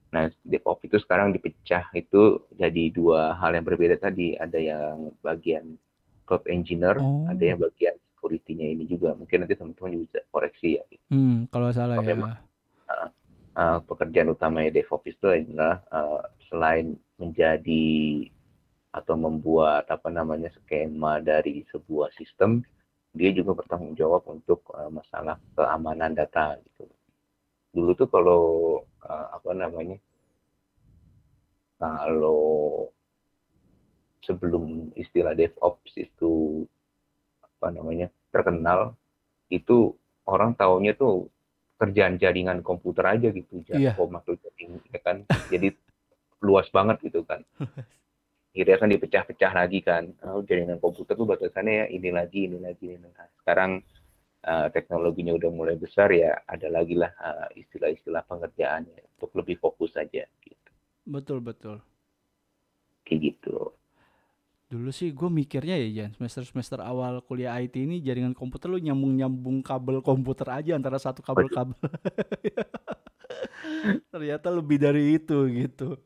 Nah, 0.08 0.24
DevOps 0.40 0.88
itu 0.88 0.96
sekarang 1.00 1.36
dipecah 1.36 1.84
itu 1.92 2.40
jadi 2.56 2.84
dua 2.92 3.36
hal 3.36 3.56
yang 3.56 3.64
berbeda 3.64 3.96
tadi. 4.00 4.36
Ada 4.36 4.58
yang 4.60 5.12
bagian 5.20 5.76
cloud 6.28 6.44
engineer, 6.44 7.00
oh. 7.00 7.24
ada 7.24 7.40
yang 7.40 7.56
bagian 7.56 7.96
security-nya 8.12 8.76
ini 8.76 8.84
juga. 8.84 9.16
Mungkin 9.16 9.48
nanti 9.48 9.56
teman-teman 9.56 10.04
bisa 10.04 10.20
koreksi 10.28 10.76
ya. 10.76 10.84
Gitu. 10.92 11.00
Hmm, 11.08 11.48
kalau 11.48 11.72
salah 11.72 11.96
ya. 12.04 12.12
Memang, 12.12 12.36
uh, 12.92 13.08
uh, 13.56 13.78
pekerjaan 13.88 14.28
utamanya 14.28 14.68
DevOps 14.76 15.08
itu 15.08 15.26
adalah 15.32 15.80
uh, 15.88 16.20
selain 16.52 17.00
menjadi 17.16 18.28
atau 18.92 19.14
membuat 19.16 19.88
apa 19.88 20.08
namanya 20.12 20.52
skema 20.52 21.20
dari 21.20 21.64
sebuah 21.72 22.12
sistem, 22.16 22.64
dia 23.12 23.32
juga 23.32 23.56
bertanggung 23.64 23.96
jawab 23.96 24.24
untuk 24.28 24.64
uh, 24.76 24.92
masalah 24.92 25.40
keamanan 25.56 26.12
data 26.12 26.60
gitu. 26.60 26.84
Dulu 27.72 27.90
tuh 27.96 28.08
kalau 28.08 28.42
uh, 29.04 29.26
apa 29.32 29.50
namanya 29.54 29.96
kalau 31.78 32.90
sebelum 34.28 34.92
istilah 34.92 35.32
DevOps 35.32 35.96
itu 35.96 36.62
apa 37.40 37.72
namanya 37.72 38.12
terkenal 38.28 38.92
itu 39.48 39.96
orang 40.28 40.52
tahunya 40.52 40.92
tuh 40.92 41.32
kerjaan 41.80 42.20
jaringan 42.20 42.60
komputer 42.60 43.06
aja 43.06 43.30
gitu, 43.30 43.62
iya. 43.78 43.94
atau 43.94 44.34
jaring, 44.34 44.82
ya 44.90 45.00
kan. 45.00 45.24
Jadi 45.48 45.72
luas 46.42 46.66
banget 46.68 47.00
gitu 47.06 47.22
kan. 47.24 47.46
Akhirnya 48.52 48.76
kan 48.82 48.90
dipecah-pecah 48.90 49.52
lagi 49.54 49.78
kan. 49.86 50.10
Oh, 50.26 50.42
jaringan 50.42 50.82
komputer 50.82 51.14
tuh 51.14 51.24
batasannya 51.30 51.72
ya 51.72 51.86
ini 51.94 52.10
lagi, 52.10 52.50
ini 52.50 52.58
lagi, 52.58 52.98
ini 52.98 52.98
lagi. 52.98 53.14
Nah, 53.14 53.28
sekarang 53.38 53.70
uh, 54.42 54.66
teknologinya 54.74 55.38
udah 55.38 55.50
mulai 55.54 55.78
besar 55.78 56.10
ya, 56.10 56.42
ada 56.42 56.66
lagi 56.66 56.98
lah 56.98 57.14
uh, 57.22 57.48
istilah-istilah 57.54 58.26
pengerjaannya 58.26 59.14
untuk 59.14 59.30
lebih 59.38 59.62
fokus 59.62 59.94
aja 59.94 60.26
gitu. 60.42 60.70
Betul 61.06 61.38
betul. 61.38 61.78
Kayak 63.06 63.38
gitu. 63.38 63.77
Dulu 64.68 64.92
sih 64.92 65.16
gue 65.16 65.32
mikirnya 65.32 65.80
ya 65.80 66.04
Jan, 66.04 66.10
semester-semester 66.20 66.84
awal 66.84 67.24
kuliah 67.24 67.56
IT 67.56 67.80
ini 67.80 68.04
jaringan 68.04 68.36
komputer 68.36 68.68
lu 68.68 68.76
nyambung-nyambung 68.76 69.64
kabel 69.64 70.04
komputer 70.04 70.44
aja 70.52 70.76
antara 70.76 71.00
satu 71.00 71.24
kabel-kabel. 71.24 71.72
Ternyata 74.12 74.52
lebih 74.52 74.76
dari 74.76 75.16
itu 75.16 75.48
gitu. 75.48 75.96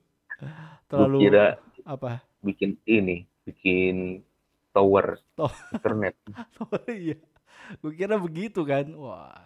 Terlalu 0.87 1.19
kira 1.27 1.59
apa? 1.83 2.23
bikin 2.43 2.79
ini 2.87 3.27
bikin 3.43 4.23
tower 4.71 5.19
oh. 5.43 5.51
internet. 5.75 6.15
Oh, 6.63 6.79
iya. 6.87 7.19
Gue 7.83 7.99
kira 7.99 8.15
begitu 8.15 8.63
kan? 8.63 8.87
Wah. 8.95 9.43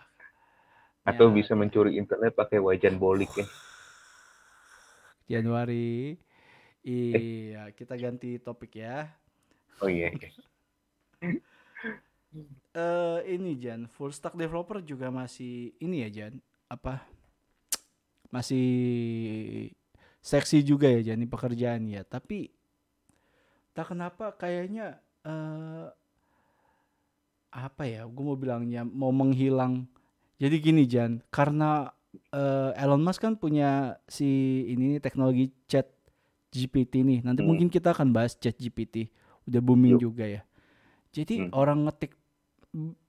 Atau 1.09 1.33
ya. 1.33 1.41
bisa 1.41 1.57
mencuri 1.57 1.97
internet 1.97 2.37
pakai 2.37 2.61
wajan 2.61 3.01
bolik 3.01 3.33
ya. 3.33 3.49
Januari 5.27 6.15
iya 6.87 7.63
kita 7.75 7.99
ganti 7.99 8.39
topik 8.39 8.79
ya. 8.79 9.11
Oh 9.83 9.91
iya, 9.91 10.15
iya. 10.15 10.31
uh, 12.79 13.21
ini 13.35 13.59
Jan 13.59 13.91
full 13.91 14.15
stack 14.15 14.39
developer 14.39 14.79
juga 14.81 15.11
masih 15.11 15.75
ini 15.83 16.07
ya 16.07 16.09
Jan 16.09 16.39
apa 16.71 17.03
masih 18.31 18.67
seksi 20.23 20.63
juga 20.67 20.91
ya 20.91 21.15
jadi 21.15 21.27
pekerjaan 21.27 21.87
ya 21.87 22.03
tapi 22.03 22.51
tak 23.77 23.93
kenapa 23.93 24.33
kayaknya 24.35 24.99
uh, 25.29 25.93
apa 27.53 27.83
ya 27.89 28.05
gue 28.05 28.25
mau 28.25 28.37
bilangnya 28.37 28.85
mau 28.85 29.13
menghilang. 29.13 29.89
Jadi 30.37 30.57
gini 30.61 30.85
Jan 30.85 31.25
karena 31.33 31.89
uh, 32.33 32.71
Elon 32.77 33.01
Musk 33.01 33.25
kan 33.25 33.37
punya 33.41 33.97
si 34.05 34.63
ini 34.69 35.01
teknologi 35.01 35.49
chat 35.65 35.89
GPT 36.57 37.05
nih. 37.05 37.21
Nanti 37.21 37.45
hmm. 37.45 37.49
mungkin 37.53 37.69
kita 37.69 37.93
akan 37.93 38.17
bahas 38.17 38.33
chat 38.41 38.57
GPT 38.57 39.13
udah 39.45 39.61
booming 39.61 40.01
Yuk. 40.01 40.11
juga 40.11 40.25
ya. 40.25 40.43
Jadi 41.13 41.47
hmm. 41.47 41.53
orang 41.53 41.85
ngetik 41.89 42.17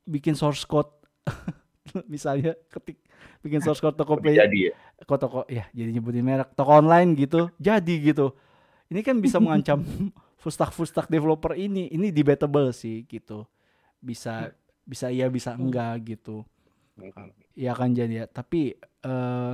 bikin 0.07 0.35
source 0.35 0.63
code 0.63 0.91
misalnya 2.13 2.55
ketik 2.71 2.99
bikin 3.43 3.59
source 3.59 3.79
code 3.79 3.95
Tokopedia. 3.95 4.47
jadi 4.47 4.71
ya? 4.71 4.73
Kok 5.03 5.19
toko 5.19 5.39
ya 5.47 5.65
jadi 5.71 5.89
nyebutin 5.95 6.23
merek. 6.23 6.51
Toko 6.53 6.71
online 6.75 7.15
gitu 7.15 7.51
jadi 7.59 7.95
gitu. 8.03 8.35
Ini 8.91 8.99
kan 9.03 9.19
bisa 9.23 9.39
mengancam 9.43 9.83
stack 10.47 11.07
developer 11.07 11.55
ini. 11.55 11.91
Ini 11.91 12.11
debatable 12.11 12.71
sih 12.71 13.03
gitu. 13.07 13.47
Bisa 13.99 14.51
bisa 14.87 15.11
iya 15.11 15.27
bisa 15.27 15.55
enggak 15.55 16.15
gitu. 16.15 16.47
Ya 17.57 17.75
kan 17.75 17.91
jadi 17.91 18.23
ya. 18.23 18.25
Tapi 18.29 18.77
uh, 19.03 19.11
eh, 19.11 19.53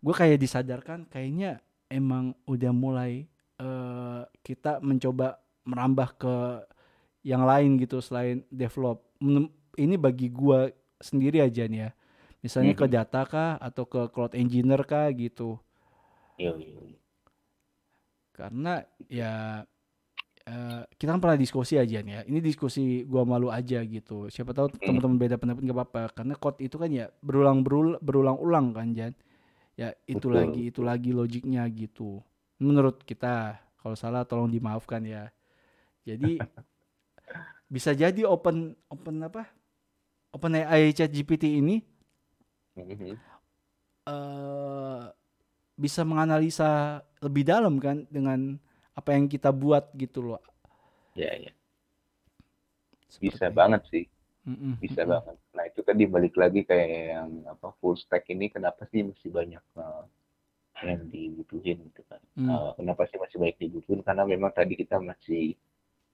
gue 0.00 0.14
kayak 0.16 0.38
disadarkan 0.40 1.08
kayaknya 1.08 1.60
emang 1.90 2.32
udah 2.46 2.72
mulai 2.72 3.26
uh, 3.58 4.22
kita 4.46 4.78
mencoba 4.80 5.42
merambah 5.66 6.08
ke 6.16 6.34
yang 7.26 7.44
lain 7.44 7.76
gitu 7.76 8.00
selain 8.00 8.46
develop 8.48 9.04
ini 9.76 10.00
bagi 10.00 10.32
gue 10.32 10.72
sendiri 11.02 11.44
aja 11.44 11.68
nih 11.68 11.80
ya 11.84 11.90
misalnya 12.40 12.72
hmm. 12.72 12.80
ke 12.80 12.86
data 12.88 13.20
kah 13.28 13.52
atau 13.60 13.84
ke 13.84 14.08
cloud 14.08 14.32
engineer 14.32 14.80
kah 14.88 15.12
gitu 15.12 15.60
iya, 16.40 16.56
iya, 16.56 16.80
iya. 16.96 17.00
karena 18.32 18.72
ya 19.12 19.32
eh, 20.48 20.82
kita 20.96 21.16
kan 21.16 21.20
pernah 21.20 21.38
diskusi 21.38 21.76
aja 21.76 22.00
nih 22.00 22.14
ya. 22.16 22.22
Ini 22.26 22.38
diskusi 22.40 23.04
gua 23.04 23.22
malu 23.28 23.52
aja 23.52 23.84
gitu. 23.84 24.26
Siapa 24.32 24.56
tahu 24.56 24.72
Hmm. 24.72 24.80
teman-teman 24.80 25.18
beda 25.20 25.36
pendapat 25.36 25.62
nggak 25.68 25.78
apa-apa 25.78 26.02
karena 26.16 26.34
code 26.36 26.58
itu 26.64 26.76
kan 26.80 26.90
ya 26.90 27.06
berulang 27.20 27.60
berul 27.62 28.00
berulang-ulang 28.00 28.72
kan 28.74 28.88
Jan. 28.96 29.12
Ya 29.78 29.96
itu 30.06 30.26
Betul. 30.28 30.34
lagi 30.36 30.62
itu 30.70 30.80
lagi 30.84 31.10
logiknya 31.14 31.64
gitu. 31.72 32.20
Menurut 32.60 33.00
kita 33.06 33.56
kalau 33.80 33.96
salah 33.96 34.22
tolong 34.28 34.50
dimaafkan 34.52 35.00
ya. 35.06 35.32
Jadi 36.04 36.38
bisa 37.74 37.94
jadi 37.94 38.26
open 38.26 38.74
open 38.90 39.16
apa? 39.24 39.46
Open 40.34 40.54
AI 40.58 40.94
chat 40.94 41.10
GPT 41.10 41.58
ini 41.60 41.82
eh 44.08 45.00
bisa 45.80 46.02
menganalisa 46.04 47.00
lebih 47.24 47.44
dalam 47.48 47.80
kan 47.80 48.04
dengan 48.12 48.60
apa 48.92 49.16
yang 49.16 49.26
kita 49.32 49.48
buat 49.52 49.92
gitu 49.96 50.20
loh. 50.34 50.42
Ya, 51.14 51.32
ya. 51.36 51.52
Seperti- 53.08 53.36
Bisa 53.36 53.46
banget 53.52 53.82
sih. 53.90 54.04
Mm-mm, 54.50 54.82
bisa 54.82 55.06
banget. 55.06 55.36
Nah 55.54 55.64
itu 55.70 55.80
kan 55.86 55.94
dibalik 55.94 56.34
lagi 56.34 56.66
kayak 56.66 56.90
yang 57.14 57.30
apa 57.46 57.70
full 57.78 57.94
stack 57.94 58.26
ini 58.34 58.50
kenapa 58.50 58.82
sih 58.90 59.06
masih 59.06 59.30
banyak 59.30 59.62
uh, 59.78 60.02
yang 60.82 61.06
dibutuhin 61.06 61.78
gitu 61.86 62.02
kan? 62.10 62.18
Hmm. 62.34 62.50
Uh, 62.50 62.70
kenapa 62.74 63.06
sih 63.06 63.22
masih 63.22 63.38
banyak 63.38 63.58
dibutuhin? 63.62 64.02
Karena 64.02 64.26
memang 64.26 64.50
tadi 64.50 64.74
kita 64.74 64.98
masih 64.98 65.54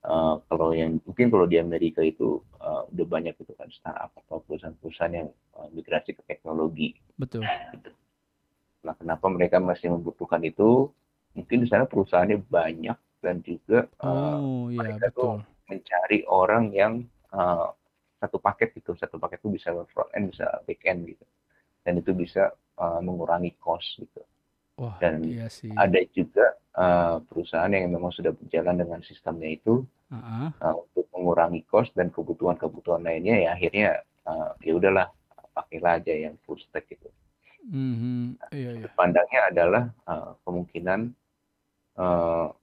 uh, 0.05 0.37
kalau 0.53 0.77
yang 0.77 1.01
mungkin 1.09 1.33
kalau 1.33 1.47
di 1.49 1.57
Amerika 1.57 2.05
itu 2.05 2.45
uh, 2.61 2.85
udah 2.93 3.07
banyak 3.09 3.33
gitu 3.41 3.57
kan 3.57 3.73
startup 3.73 4.13
atau 4.27 4.45
perusahaan-perusahaan 4.45 5.15
yang 5.17 5.29
uh, 5.57 5.69
migrasi 5.73 6.13
ke 6.13 6.23
teknologi. 6.29 6.93
Betul. 7.17 7.47
Nah 8.85 8.95
kenapa 9.01 9.27
mereka 9.33 9.57
masih 9.59 9.97
membutuhkan 9.97 10.45
itu? 10.45 10.93
Mungkin 11.33 11.65
di 11.65 11.69
sana 11.69 11.85
perusahaannya 11.85 12.45
banyak 12.49 12.99
dan 13.21 13.41
juga 13.45 13.89
uh, 14.01 14.41
Oh 14.41 14.69
iya 14.73 14.79
mereka 14.81 15.13
tuh 15.13 15.41
betul. 15.41 15.69
mencari 15.69 16.19
orang 16.29 16.65
yang 16.73 16.93
uh, 17.33 17.77
satu 18.17 18.41
paket 18.41 18.73
gitu 18.77 18.97
satu 18.97 19.21
paket 19.21 19.41
itu 19.45 19.51
bisa 19.61 19.73
front 19.93 20.11
end 20.17 20.33
bisa 20.33 20.47
back 20.65 20.81
end 20.89 21.05
gitu 21.09 21.25
dan 21.85 22.01
itu 22.01 22.11
bisa 22.17 22.51
uh, 22.81 23.01
mengurangi 23.05 23.55
cost 23.61 23.87
gitu 24.01 24.23
Wah 24.77 24.97
dan 25.01 25.25
iya 25.25 25.49
sih. 25.49 25.73
ada 25.73 26.01
juga 26.13 26.53
uh, 26.77 27.17
perusahaan 27.25 27.69
yang 27.73 27.89
memang 27.93 28.13
sudah 28.13 28.33
berjalan 28.33 28.77
dengan 28.77 29.01
sistemnya 29.05 29.53
itu 29.53 29.85
Ah, 30.07 30.55
uh, 30.63 30.87
untuk 30.87 31.11
mengurangi 31.11 31.67
cost 31.67 31.91
dan 31.99 32.15
kebutuhan-kebutuhan 32.15 33.03
lainnya 33.03 33.43
ya 33.43 33.49
akhirnya 33.59 34.07
uh, 34.23 34.55
ya 34.63 34.79
udahlah 34.79 35.11
pakailah 35.51 35.99
aja 35.99 36.15
yang 36.15 36.39
full 36.47 36.55
stack 36.63 36.87
gitu 36.87 37.11
mhm, 37.67 38.39
Iya 38.55 38.71
iya. 38.79 38.89
pandangnya 38.95 39.51
adalah 39.51 39.83
uh, 40.07 40.39
kemungkinan 40.47 41.11
uh, 41.99 42.55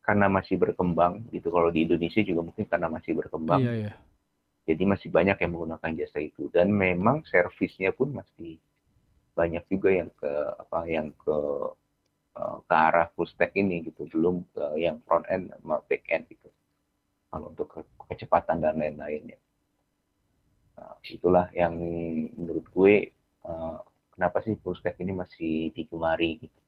karena 0.00 0.26
masih 0.32 0.56
berkembang 0.56 1.28
gitu 1.36 1.52
kalau 1.52 1.68
di 1.68 1.84
Indonesia 1.84 2.24
juga 2.24 2.48
mungkin 2.48 2.64
karena 2.64 2.88
masih 2.88 3.12
berkembang 3.12 3.60
Iya 3.60 3.72
iya. 3.76 3.92
Jadi 4.68 4.82
masih 4.92 5.08
banyak 5.16 5.36
yang 5.42 5.50
menggunakan 5.54 5.92
jasa 6.00 6.18
itu 6.30 6.44
dan 6.56 6.68
memang 6.84 7.16
servisnya 7.32 7.90
pun 7.98 8.08
masih 8.18 8.52
banyak 9.38 9.64
juga 9.72 9.90
yang 10.00 10.10
ke 10.20 10.32
apa 10.62 10.80
yang 10.96 11.08
ke 11.24 11.36
eh, 12.40 12.56
ke 12.68 12.74
arah 12.86 13.06
full 13.14 13.28
stack 13.32 13.52
ini 13.62 13.76
gitu 13.88 14.02
belum 14.12 14.36
ke 14.54 14.64
yang 14.84 14.96
front 15.06 15.26
end 15.34 15.44
sama 15.54 15.76
back 15.88 16.02
end 16.14 16.24
gitu. 16.32 16.48
Kalau 17.30 17.46
untuk 17.52 17.68
ke- 17.74 17.92
kecepatan 18.10 18.58
dan 18.64 18.74
lain-lainnya. 18.82 19.38
Nah, 20.78 20.94
itulah 21.16 21.46
yang 21.56 21.74
menurut 22.38 22.66
gue 22.76 22.94
eh, 23.48 23.78
kenapa 24.14 24.38
sih 24.44 24.54
full 24.62 24.76
stack 24.78 24.96
ini 25.02 25.12
masih 25.22 25.74
digemari 25.76 26.38
gitu. 26.42 26.60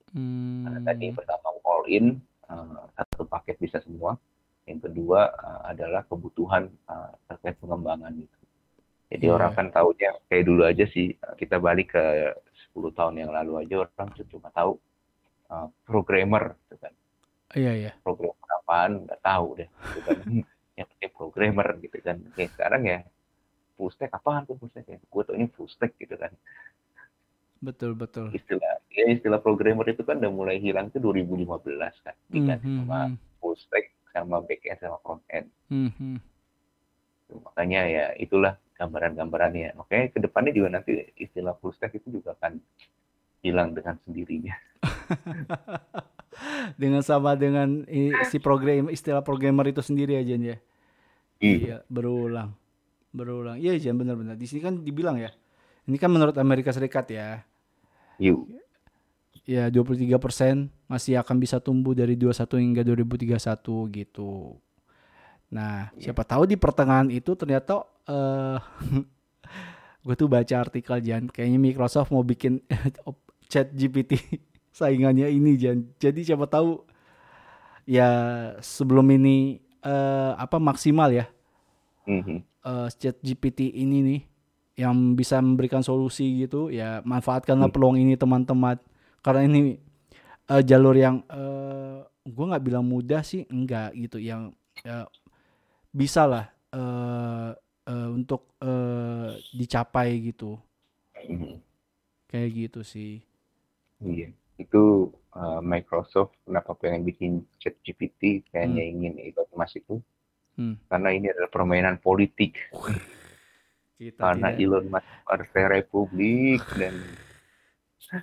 Karena 0.64 0.80
tadi 0.84 1.06
Hmm, 1.06 1.18
pertama 1.18 1.48
all 1.66 1.84
in 1.90 2.06
eh, 2.50 2.82
satu 2.96 3.24
paket 3.28 3.56
bisa 3.64 3.78
semua. 3.86 4.16
Yang 4.70 4.80
kedua 4.86 5.20
eh, 5.34 5.60
adalah 5.74 6.02
kebutuhan 6.06 6.70
eh, 6.70 7.10
terkait 7.26 7.58
pengembangan 7.58 8.14
gitu. 8.14 8.36
Jadi 9.10 9.26
Iya. 9.26 9.34
orang 9.34 9.52
kan 9.58 9.66
taunya 9.74 10.10
kayak 10.30 10.44
dulu 10.46 10.62
aja 10.62 10.86
sih 10.86 11.10
eh, 11.10 11.34
kita 11.34 11.58
balik 11.58 11.98
ke 11.98 12.04
10 12.70 12.94
tahun 12.94 13.14
yang 13.18 13.30
lalu 13.34 13.66
aja 13.66 13.74
orang 13.82 14.08
cuma 14.14 14.48
tahu 14.54 14.78
eh, 15.50 15.66
programmer 15.82 16.54
gitu 16.70 16.76
kan. 16.78 16.92
Iya 17.58 17.72
iya. 17.74 17.90
Programmer 18.06 18.48
apaan 18.62 18.92
nggak 19.10 19.20
tahu 19.26 19.46
deh 19.58 19.66
gitu 19.66 20.00
kan. 20.06 20.16
yang 20.78 20.86
penting 20.94 21.12
programmer 21.12 21.68
gitu 21.82 21.98
kan. 21.98 22.16
Oke, 22.30 22.46
sekarang 22.54 22.82
ya 22.86 22.98
full 23.74 23.90
stack 23.90 24.14
apaan 24.14 24.46
tuh 24.46 24.54
full 24.56 24.70
stack 24.70 24.86
ya? 24.86 24.98
Gue 25.02 25.22
taunya 25.26 25.50
full 25.52 25.66
stack 25.66 25.98
gitu 25.98 26.14
kan. 26.14 26.30
Betul 27.60 27.92
betul. 27.92 28.32
Istilah 28.32 28.80
ya 28.88 29.04
istilah 29.12 29.36
programmer 29.42 29.84
itu 29.90 30.00
kan 30.00 30.16
udah 30.16 30.32
mulai 30.32 30.56
hilang 30.56 30.88
tuh 30.88 31.02
2015 31.02 31.92
kan. 32.00 32.16
Diganti 32.32 32.64
Mhm, 32.64 32.76
sama 32.86 33.00
mhm, 33.10 33.16
full 33.42 33.56
stack 33.58 33.92
sama 34.12 34.42
back 34.42 34.62
end 34.66 34.80
sama 34.82 34.98
front 35.02 35.22
end. 35.30 35.46
mhm. 35.70 36.18
Makanya 37.30 37.80
ya 37.86 38.04
itulah 38.18 38.58
gambaran-gambarannya. 38.74 39.78
Oke, 39.78 40.10
ke 40.10 40.18
depannya 40.18 40.50
juga 40.50 40.80
nanti 40.80 40.98
istilah 41.14 41.54
full 41.60 41.70
stack 41.70 41.94
itu 41.94 42.18
juga 42.18 42.34
akan 42.34 42.58
hilang 43.44 43.76
dengan 43.76 44.00
sendirinya. 44.02 44.56
Dengan 46.80 47.02
sama 47.04 47.36
dengan 47.36 47.84
si 48.30 48.40
program 48.40 48.88
istilah 48.88 49.20
programmer 49.20 49.68
itu 49.68 49.82
sendiri 49.84 50.16
aja 50.16 50.38
ya. 50.38 50.56
Iya, 51.42 51.76
berulang. 51.90 52.54
Berulang. 53.10 53.60
Iya, 53.60 53.76
Jan 53.76 53.98
benar-benar. 53.98 54.38
Di 54.38 54.46
sini 54.48 54.64
kan 54.64 54.80
dibilang 54.80 55.20
ya. 55.20 55.32
Ini 55.84 55.96
kan 56.00 56.08
menurut 56.12 56.36
Amerika 56.38 56.70
Serikat 56.70 57.10
ya. 57.10 57.42
Yuk. 58.22 58.46
Ya, 59.50 59.66
23% 59.66 60.70
masih 60.86 61.18
akan 61.18 61.42
bisa 61.42 61.58
tumbuh 61.58 61.90
dari 61.90 62.14
21 62.14 62.62
hingga 62.62 62.86
2031 62.86 63.90
gitu. 63.90 64.54
Nah, 65.50 65.90
Iya. 65.98 66.14
siapa 66.14 66.22
tahu 66.22 66.46
di 66.46 66.54
pertengahan 66.54 67.10
itu 67.10 67.34
ternyata 67.34 67.82
eh 68.06 68.58
gue 70.06 70.14
tuh 70.14 70.30
baca 70.30 70.54
artikel 70.54 71.02
Jan, 71.02 71.26
kayaknya 71.26 71.58
Microsoft 71.58 72.14
mau 72.14 72.22
bikin 72.22 72.62
chat 73.50 73.74
GPT 73.74 74.14
saingannya 74.70 75.26
ini 75.26 75.58
Jan. 75.58 75.82
Jadi 75.98 76.22
siapa 76.22 76.46
tahu 76.46 76.86
ya 77.84 78.06
sebelum 78.62 79.10
ini 79.10 79.58
eh 79.82 80.32
apa 80.36 80.62
maksimal 80.62 81.10
ya 81.10 81.26
Mhm. 82.06 82.38
eh, 82.38 82.88
chat 82.94 83.18
GPT 83.18 83.66
ini 83.74 83.98
nih 84.00 84.20
yang 84.78 84.94
bisa 85.12 85.42
memberikan 85.42 85.82
solusi 85.82 86.38
gitu 86.38 86.70
ya 86.70 87.02
manfaatkanlah 87.02 87.66
Hmm. 87.66 87.74
peluang 87.74 87.96
ini 87.98 88.14
teman-teman 88.14 88.78
karena 89.20 89.46
ini 89.46 89.76
eh, 90.50 90.62
jalur 90.64 90.96
yang 90.96 91.22
eh 91.28 92.00
gue 92.20 92.44
nggak 92.44 92.64
bilang 92.64 92.84
mudah 92.84 93.24
sih 93.24 93.48
enggak 93.48 93.96
gitu. 93.96 94.20
Yang 94.20 94.56
ya, 94.84 95.06
bisa 95.92 96.24
lah 96.26 96.46
eh, 96.72 97.50
eh, 97.88 98.08
untuk 98.10 98.56
eh, 98.60 99.36
dicapai 99.56 100.20
gitu. 100.32 100.58
Kayak 102.30 102.48
gitu 102.54 102.80
sih. 102.86 103.20
Iya. 104.00 104.32
Itu 104.60 105.08
uh, 105.32 105.64
Microsoft 105.64 106.36
kenapa 106.44 106.76
pengen 106.76 107.08
bikin 107.08 107.32
chat 107.56 107.80
GPT 107.80 108.44
kayaknya 108.52 108.84
ingin 108.84 109.16
Elon 109.16 109.48
Musk 109.56 109.80
itu. 109.80 110.04
Hmm. 110.60 110.76
karena 110.92 111.14
ini 111.16 111.32
adalah 111.32 111.48
permainan 111.48 111.96
politik. 112.02 112.58
Kita 113.96 114.20
karena 114.20 114.52
tidak 114.52 114.60
Elon 114.60 114.86
Musk 114.92 115.08
Partai 115.24 115.64
Republik 115.72 116.60
dan 116.76 117.00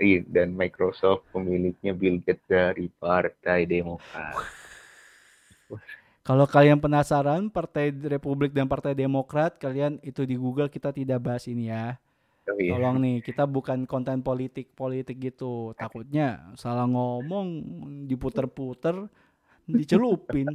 iya 0.00 0.24
dan 0.24 0.56
Microsoft 0.56 1.28
pemiliknya 1.30 1.92
Bill 1.92 2.18
Gates 2.24 2.42
dari 2.48 2.88
Partai 2.88 3.68
Demokrat. 3.68 4.34
kalau 6.26 6.48
kalian 6.48 6.80
penasaran 6.80 7.52
Partai 7.52 7.92
Republik 7.92 8.56
dan 8.56 8.66
Partai 8.66 8.96
Demokrat 8.96 9.60
kalian 9.60 10.00
itu 10.00 10.24
di 10.24 10.34
Google 10.34 10.72
kita 10.72 10.90
tidak 10.90 11.20
bahas 11.22 11.44
ini 11.46 11.70
ya 11.70 12.00
Oh, 12.50 12.58
iya. 12.58 12.74
Tolong 12.74 12.96
nih, 12.98 13.16
kita 13.22 13.46
bukan 13.46 13.86
konten 13.86 14.26
politik-politik 14.26 15.16
gitu. 15.20 15.70
Takutnya 15.78 16.50
salah 16.58 16.88
ngomong, 16.90 17.62
diputer-puter, 18.10 19.06
dicelupin. 19.70 20.50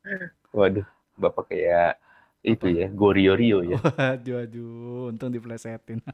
Waduh, 0.56 0.86
Bapak 1.20 1.52
kayak 1.52 2.00
itu 2.40 2.72
ya, 2.72 2.88
Gorio 2.88 3.36
Rio 3.36 3.60
ya. 3.60 3.76
Aduh, 4.16 4.48
aduh, 4.48 5.12
untung 5.12 5.28
diplesetin. 5.28 6.00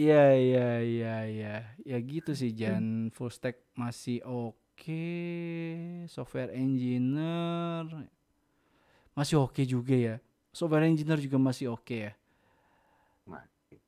Iya, 0.00 0.16
iya, 0.44 0.60
iya, 0.90 1.08
iya. 1.32 1.48
Ya 1.90 1.96
gitu 2.12 2.30
sih, 2.40 2.50
Jan. 2.60 2.84
Full 3.16 3.30
stack 3.36 3.56
masih 3.82 4.16
oke. 4.28 4.92
Software 6.14 6.52
engineer 6.62 7.84
masih 9.16 9.36
oke 9.42 9.62
juga 9.64 9.94
ya. 9.96 10.14
Software 10.52 10.86
engineer 10.88 11.18
juga 11.20 11.38
masih 11.40 11.72
oke 11.74 11.94
ya. 12.08 12.12
Masih. 13.26 13.80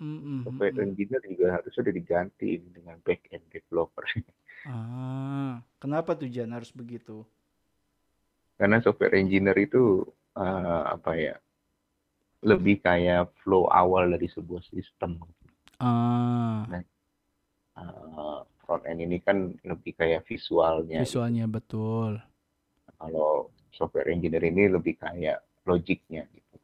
Mm, 0.00 0.18
mm, 0.24 0.42
Software 0.44 0.76
mm. 0.76 0.86
engineer 0.86 1.22
juga 1.32 1.46
harus 1.56 1.72
sudah 1.76 1.92
diganti 1.98 2.46
ini 2.60 2.68
dengan 2.76 2.96
back 3.06 3.22
end 3.32 3.46
developer. 3.54 4.04
Ah, 4.74 5.52
kenapa 5.82 6.10
tuh 6.20 6.28
Jan 6.34 6.50
harus 6.56 6.72
begitu? 6.80 7.16
Karena 8.58 8.76
software 8.84 9.14
engineer 9.20 9.56
itu 9.66 9.82
eh, 10.38 10.82
apa 10.94 11.10
ya? 11.24 11.34
Lebih 12.40 12.80
kayak 12.80 13.36
flow 13.44 13.68
awal 13.68 14.08
dari 14.16 14.28
sebuah 14.28 14.64
sistem. 14.68 15.20
Ah, 15.80 16.64
Eh, 17.80 18.38
front 18.66 18.84
end 18.84 19.00
ini 19.00 19.18
kan 19.24 19.56
lebih 19.64 19.96
kayak 19.96 20.28
visualnya. 20.28 21.00
Visualnya 21.00 21.48
betul. 21.48 22.20
Kalau 23.00 23.48
software 23.72 24.12
engineer 24.12 24.44
ini 24.44 24.68
lebih 24.68 25.00
kayak 25.00 25.40
logiknya 25.64 26.28
gitu. 26.36 26.56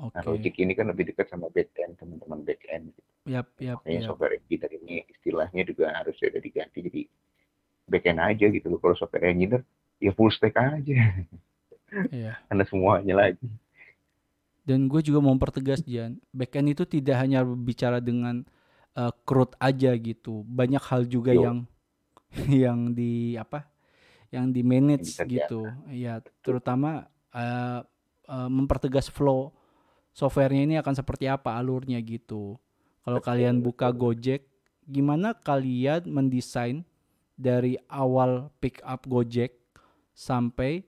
Oke. 0.00 0.16
Nah, 0.16 0.22
logik 0.24 0.54
ini 0.56 0.72
kan 0.72 0.88
lebih 0.88 1.12
dekat 1.12 1.28
sama 1.28 1.52
back 1.52 1.76
end, 1.76 2.00
teman-teman 2.00 2.40
back 2.42 2.62
end. 2.72 2.90
Gitu. 2.96 3.10
Yap, 3.36 3.52
yap, 3.60 3.78
Makanya 3.84 4.00
yap. 4.00 4.08
software 4.08 4.34
engineer 4.40 4.70
ini 4.80 4.94
istilahnya 5.12 5.62
juga 5.68 5.86
harus 5.92 6.16
sudah 6.16 6.40
diganti 6.40 6.78
jadi 6.82 7.02
back 7.86 8.04
end 8.08 8.20
aja 8.24 8.46
gitu 8.48 8.66
loh. 8.72 8.78
Kalau 8.80 8.96
software 8.96 9.28
engineer 9.28 9.62
ya 10.00 10.10
full 10.16 10.32
stack 10.32 10.56
aja. 10.56 10.96
Iya. 12.10 12.32
Karena 12.48 12.64
semuanya 12.66 13.14
lagi. 13.28 13.46
Dan 14.62 14.86
gue 14.86 15.02
juga 15.02 15.18
mau 15.18 15.34
pertegas 15.34 15.82
Jan, 15.82 16.22
backend 16.30 16.70
itu 16.70 16.86
tidak 16.86 17.18
hanya 17.18 17.42
bicara 17.42 17.98
dengan 17.98 18.46
uh, 18.94 19.10
CRUD 19.26 19.58
aja 19.58 19.90
gitu. 19.98 20.46
Banyak 20.46 20.82
hal 20.86 21.02
juga 21.10 21.34
Yo. 21.34 21.42
yang 21.42 21.58
yang 22.66 22.78
di 22.94 23.34
apa? 23.34 23.66
Yang 24.30 24.46
di 24.54 24.62
manage 24.62 25.10
Yang 25.18 25.28
gitu. 25.28 25.60
Ya, 25.90 26.22
terutama 26.40 27.10
uh, 27.34 27.82
uh, 28.30 28.48
mempertegas 28.48 29.10
flow 29.10 29.50
softwarenya 30.12 30.64
ini 30.64 30.76
akan 30.78 30.94
seperti 30.94 31.26
apa 31.26 31.56
alurnya 31.56 31.98
gitu. 32.04 32.60
Kalau 33.02 33.18
kalian 33.18 33.58
buka. 33.58 33.90
Gojek, 33.90 34.46
gimana 34.86 35.34
kalian 35.34 36.06
mendesain 36.06 36.86
dari 37.34 37.74
awal 37.90 38.52
pick 38.62 38.78
up 38.86 39.02
Gojek 39.08 39.58
sampai 40.14 40.86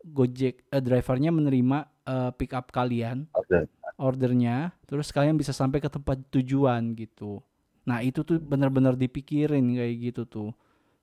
Gojek 0.00 0.64
eh, 0.72 0.80
drivernya 0.80 1.28
menerima 1.28 1.99
eh, 2.10 2.30
pick 2.34 2.50
up 2.50 2.74
kalian 2.74 3.30
Oke. 3.38 3.70
ordernya, 3.94 4.74
terus 4.90 5.14
kalian 5.14 5.38
bisa 5.38 5.54
sampai 5.54 5.78
ke 5.78 5.86
tempat 5.86 6.18
tujuan 6.34 6.98
gitu. 6.98 7.38
Nah 7.86 8.02
itu 8.02 8.26
tuh 8.26 8.42
benar-benar 8.42 8.98
dipikirin 8.98 9.62
kayak 9.78 9.94
gitu 10.10 10.22
tuh 10.26 10.50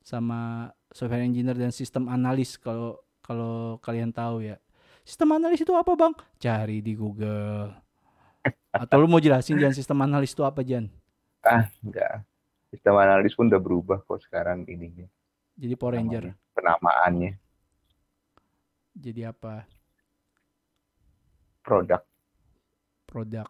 sama 0.04 0.72
software 0.92 1.24
engineer 1.24 1.56
dan 1.56 1.72
sistem 1.72 2.08
analis 2.12 2.60
kalau 2.60 3.00
kalau 3.24 3.80
kalian 3.84 4.12
tahu 4.12 4.44
ya. 4.44 4.60
Sistem 5.08 5.40
analis 5.40 5.64
itu 5.64 5.72
apa 5.72 5.96
bang? 5.96 6.12
Cari 6.36 6.84
di 6.84 6.92
Google. 6.96 7.72
Atau 8.72 9.04
lu 9.04 9.08
mau 9.08 9.24
jelasin 9.24 9.60
Jan 9.60 9.72
sistem 9.76 10.04
analis 10.04 10.36
itu 10.36 10.44
apa 10.44 10.64
Jan? 10.64 10.92
Enggak. 11.84 12.24
Sistem 12.72 13.00
analis 13.00 13.32
pun 13.32 13.48
udah 13.48 13.60
berubah 13.60 14.04
kok 14.04 14.20
sekarang 14.24 14.68
ininya. 14.68 15.08
Jadi 15.56 15.74
Power 15.80 15.96
Ranger. 15.96 16.36
Penamaannya 16.54 17.40
Jadi 18.98 19.22
apa? 19.24 19.64
Produk, 21.68 22.02
Produk. 23.06 23.48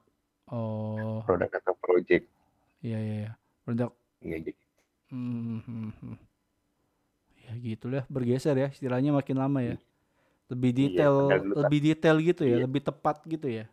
Oh, 0.47 1.21
produk 1.21 1.49
atau 1.53 1.77
project. 1.77 2.25
iya 2.79 2.97
iya. 2.97 3.15
iya. 3.21 3.31
Produk. 3.61 3.91
Iya, 4.19 4.37
jadi 4.41 4.53
Hmm, 5.07 5.63
hmm, 5.63 5.89
hmm. 5.93 6.17
Ya 7.39 7.51
gitulah 7.55 8.03
bergeser 8.07 8.57
ya 8.57 8.67
istilahnya 8.67 9.13
makin 9.13 9.37
lama 9.37 9.63
ya. 9.63 9.75
Lebih 10.47 10.71
Iya, 10.71 10.79
detail, 10.81 11.15
kan- 11.29 11.47
lebih 11.55 11.79
detail 11.81 12.17
gitu 12.19 12.43
ya, 12.43 12.57
Iya. 12.57 12.63
lebih 12.65 12.81
tepat 12.83 13.17
gitu 13.23 13.47
ya. 13.47 13.65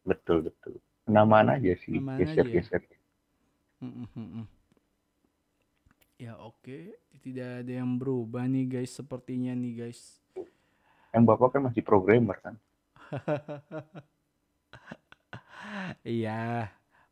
betul 0.00 0.40
betul. 0.42 0.80
Penamaan 1.04 1.52
aja 1.52 1.76
sih, 1.76 1.92
Penamaan 1.92 2.24
aja 2.24 2.40
ya. 2.40 2.44
geser-geser. 2.56 2.80
Hmm, 3.80 4.08
hmm, 4.08 4.28
hmm. 4.32 4.46
Ya 6.16 6.36
oke, 6.36 6.96
tidak 7.20 7.64
ada 7.64 7.72
yang 7.74 7.96
berubah 7.96 8.44
nih 8.44 8.64
guys 8.66 8.92
sepertinya 8.92 9.52
nih 9.52 9.72
guys. 9.84 10.20
Yang 11.12 11.24
bapak 11.26 11.48
kan 11.52 11.62
masih 11.64 11.80
programmer 11.80 12.36
kan? 12.38 12.54
Iya, 16.06 16.30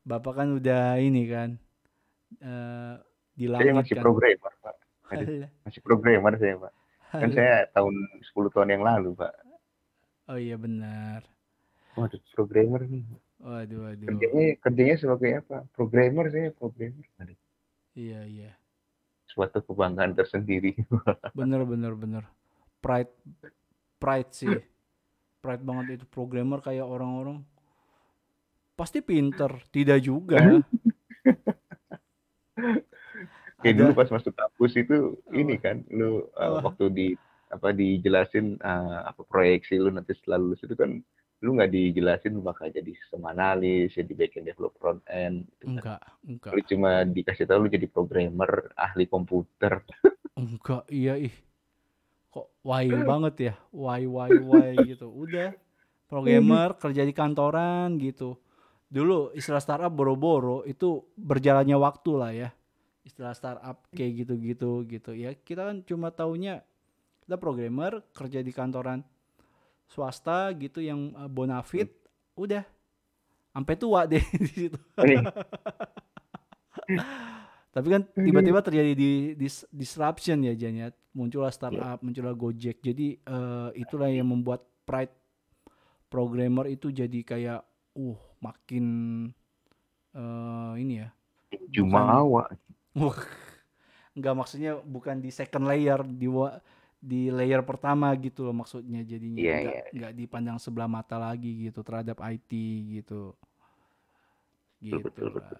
bapak 0.08 0.32
kan 0.38 0.48
udah 0.58 0.98
ini 1.04 1.20
kan 1.32 1.50
eh 2.42 2.94
di 3.38 3.46
Saya 3.54 3.72
masih 3.74 3.94
kan. 3.96 4.02
programmer 4.04 4.52
pak, 4.62 4.76
Aduh. 5.12 5.28
Alah, 5.28 5.50
masih 5.66 5.80
programmer 5.86 6.32
saya 6.40 6.54
pak. 6.64 6.72
Kan 7.20 7.30
alah. 7.30 7.36
saya 7.36 7.54
tahun 7.74 7.94
10 8.22 8.52
tahun 8.54 8.68
yang 8.74 8.82
lalu 8.84 9.10
pak. 9.16 9.32
Oh 10.28 10.36
iya 10.38 10.56
benar. 10.60 11.24
Waduh, 11.96 12.20
programmer 12.36 12.82
nih. 12.86 13.04
Waduh 13.40 13.78
waduh. 13.86 14.06
Kerjanya 14.08 14.46
kerjanya 14.62 14.96
sebagai 14.98 15.30
apa? 15.42 15.56
Programmer 15.76 16.26
saya 16.30 16.48
programmer. 16.54 17.06
Aduh, 17.22 17.38
Iya 17.98 18.20
iya. 18.26 18.50
suatu 19.28 19.60
kebanggaan 19.62 20.14
tersendiri. 20.16 20.72
Bener 21.36 21.62
bener 21.64 21.92
bener. 21.94 22.24
Pride 22.82 23.12
pride 23.98 24.32
sih. 24.32 24.48
Pride 25.48 25.64
banget 25.64 25.96
itu 25.96 26.04
programmer 26.12 26.60
kayak 26.60 26.84
orang-orang 26.84 27.40
pasti 28.76 29.00
pinter, 29.00 29.48
tidak 29.72 30.04
juga. 30.04 30.36
Kayak 30.36 30.60
Ada- 33.72 33.80
dulu 33.80 33.92
pas 33.96 34.12
masuk 34.12 34.36
kampus 34.36 34.76
itu 34.76 35.16
ini 35.32 35.56
kan, 35.56 35.80
lu 35.88 36.28
uh, 36.36 36.60
waktu 36.60 36.84
di 36.92 37.08
apa 37.48 37.72
dijelasin 37.72 38.60
uh, 38.60 39.08
apa 39.08 39.24
proyeksi 39.24 39.80
lu 39.80 39.88
nanti 39.88 40.12
setelah 40.20 40.36
lulus 40.36 40.60
itu 40.68 40.76
kan 40.76 41.00
lu 41.40 41.56
nggak 41.56 41.72
dijelasin 41.72 42.36
lu 42.36 42.44
bakal 42.44 42.68
jadi 42.68 42.92
sistem 42.92 43.24
analis, 43.24 43.96
jadi 43.96 44.12
backend 44.12 44.52
developer 44.52 44.76
front 44.76 45.00
end. 45.08 45.48
gitu 45.48 45.64
kan. 45.64 45.72
Enggak, 45.72 46.02
enggak. 46.28 46.52
Lu 46.52 46.60
cuma 46.76 46.90
dikasih 47.08 47.48
tahu 47.48 47.64
lu 47.64 47.68
jadi 47.72 47.88
programmer, 47.88 48.68
ahli 48.76 49.08
komputer. 49.08 49.80
Enggak, 50.36 50.84
iya 50.92 51.16
ih. 51.16 51.47
Why 52.68 52.84
banget 53.10 53.34
ya? 53.40 53.54
Why 53.72 54.04
why 54.04 54.36
why 54.36 54.76
gitu. 54.84 55.08
Udah 55.08 55.56
programmer 56.04 56.76
kerja 56.76 57.02
di 57.08 57.16
kantoran 57.16 57.96
gitu. 57.96 58.36
Dulu 58.92 59.32
istilah 59.32 59.60
startup 59.60 59.92
boro-boro 59.92 60.64
itu 60.68 61.00
berjalannya 61.16 61.76
waktu 61.80 62.12
lah 62.12 62.32
ya. 62.36 62.48
Istilah 63.08 63.32
startup 63.32 63.88
kayak 63.96 64.24
gitu-gitu 64.24 64.84
gitu. 64.84 65.16
Ya 65.16 65.32
kita 65.32 65.72
kan 65.72 65.80
cuma 65.88 66.12
taunya 66.12 66.60
kita 67.24 67.40
programmer 67.40 68.04
kerja 68.12 68.44
di 68.44 68.52
kantoran 68.52 69.00
swasta 69.88 70.52
gitu 70.60 70.84
yang 70.84 71.16
eh, 71.16 71.28
bonafit 71.28 71.88
udah 72.36 72.64
sampai 73.56 73.74
tua 73.80 74.04
deh 74.04 74.24
di 74.44 74.52
situ. 74.52 74.78
Tapi 77.68 77.86
kan 77.92 78.02
tiba-tiba 78.16 78.64
terjadi 78.64 78.92
di 78.96 79.10
dis- 79.36 79.68
disruption 79.68 80.40
ya 80.42 80.56
Jan 80.56 80.74
ya. 80.74 80.88
Muncullah 81.12 81.52
startup, 81.52 82.00
muncullah 82.00 82.32
Gojek. 82.32 82.80
Jadi 82.80 83.20
eh, 83.20 83.70
itulah 83.76 84.08
yang 84.08 84.28
membuat 84.32 84.64
pride 84.88 85.12
programmer 86.08 86.64
itu 86.72 86.88
jadi 86.88 87.20
kayak 87.20 87.60
uh 87.98 88.20
makin 88.40 88.84
eh, 90.16 90.72
ini 90.80 91.04
ya. 91.04 91.08
Jumawa. 91.68 92.48
Wah, 92.96 93.20
Enggak 94.18 94.34
maksudnya 94.34 94.72
bukan 94.82 95.22
di 95.22 95.30
second 95.30 95.70
layer 95.70 96.02
di 96.02 96.26
di 96.98 97.30
layer 97.30 97.62
pertama 97.62 98.10
gitu 98.18 98.42
loh 98.42 98.50
maksudnya 98.50 99.06
jadinya 99.06 99.38
Iya, 99.38 99.54
enggak 99.54 99.74
iya. 99.78 99.84
enggak 99.94 100.12
dipandang 100.18 100.58
sebelah 100.58 100.90
mata 100.90 101.14
lagi 101.14 101.70
gitu 101.70 101.86
terhadap 101.86 102.18
IT 102.18 102.50
gitu. 102.98 103.38
Gitu 104.82 104.98
betul, 104.98 105.38
lah. 105.38 105.54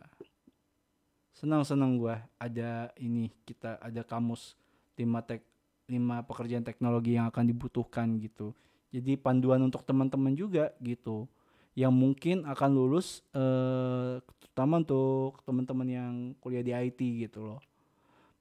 Senang-senang 1.39 2.03
gua 2.03 2.19
ada 2.35 2.91
ini 2.99 3.31
kita 3.47 3.79
ada 3.79 4.03
kamus 4.03 4.59
lima 4.99 5.23
tek 5.23 5.47
lima 5.87 6.27
pekerjaan 6.27 6.67
teknologi 6.67 7.15
yang 7.15 7.31
akan 7.31 7.47
dibutuhkan 7.47 8.19
gitu. 8.19 8.51
Jadi 8.91 9.15
panduan 9.15 9.63
untuk 9.63 9.87
teman-teman 9.87 10.35
juga 10.35 10.75
gitu 10.83 11.31
yang 11.79 11.95
mungkin 11.95 12.43
akan 12.43 12.71
lulus 12.75 13.23
eh, 13.31 14.19
terutama 14.43 14.83
untuk 14.83 15.39
teman-teman 15.47 15.87
yang 15.87 16.13
kuliah 16.43 16.67
di 16.67 16.75
IT 16.75 16.99
gitu 17.31 17.55
loh. 17.55 17.63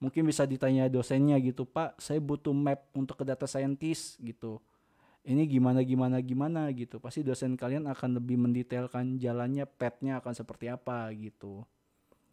Mungkin 0.01 0.25
bisa 0.25 0.49
ditanya 0.49 0.89
dosennya 0.89 1.38
gitu, 1.38 1.69
Pak, 1.69 2.01
saya 2.01 2.17
butuh 2.17 2.53
map 2.53 2.89
untuk 2.97 3.21
ke 3.21 3.25
data 3.25 3.45
scientist 3.45 4.17
gitu. 4.17 4.57
Ini 5.21 5.45
gimana 5.45 5.86
gimana 5.86 6.17
gimana 6.17 6.65
gitu. 6.73 6.97
Pasti 6.97 7.21
dosen 7.21 7.53
kalian 7.53 7.86
akan 7.86 8.17
lebih 8.17 8.41
mendetailkan 8.41 9.21
jalannya, 9.21 9.69
path-nya 9.69 10.17
akan 10.17 10.33
seperti 10.33 10.73
apa 10.73 11.10
gitu. 11.13 11.62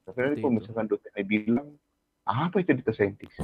Tapi 0.04 0.36
kalau 0.36 0.52
misalkan 0.52 0.84
dosennya 0.84 1.24
bilang, 1.24 1.68
apa 2.24 2.60
itu 2.60 2.76
data 2.76 2.92
scientist? 2.92 3.40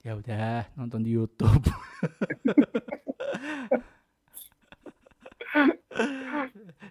Ya 0.00 0.16
udah, 0.16 0.64
nonton 0.72 1.04
di 1.04 1.12
YouTube. 1.12 1.60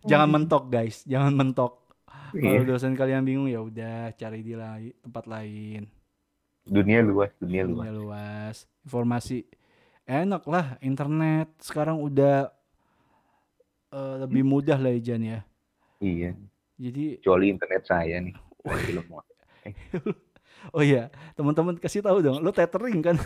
jangan 0.05 0.29
mentok 0.29 0.69
guys, 0.69 1.01
jangan 1.03 1.33
mentok. 1.33 1.73
Kalau 2.27 2.61
Iya. 2.61 2.67
dosen 2.67 2.93
kalian 2.93 3.23
bingung 3.23 3.47
ya 3.47 3.63
udah 3.63 4.11
cari 4.13 4.43
di 4.43 4.53
lai- 4.53 4.93
tempat 4.99 5.25
lain. 5.25 5.87
Dunia 6.67 6.99
luas, 6.99 7.31
dunia 7.39 7.63
luas. 7.63 7.87
Dunia 7.87 7.93
luas. 7.95 8.55
Informasi 8.83 9.47
enak 10.03 10.43
lah 10.43 10.75
internet 10.83 11.55
sekarang 11.63 12.03
udah 12.03 12.51
eh, 13.97 14.15
lebih 14.21 14.45
mudah 14.45 14.77
lah 14.77 14.93
ya 14.93 15.01
Jan 15.01 15.21
ya. 15.25 15.39
Iya. 15.97 16.37
Jadi 16.77 17.17
Kecuali 17.17 17.49
internet 17.49 17.83
saya 17.89 18.21
nih. 18.21 18.35
Mau. 19.09 19.23
oh 20.75 20.83
iya, 20.83 21.09
teman-teman 21.33 21.81
kasih 21.81 22.05
tahu 22.05 22.21
dong, 22.21 22.37
lo 22.45 22.53
tethering 22.53 23.01
kan? 23.01 23.17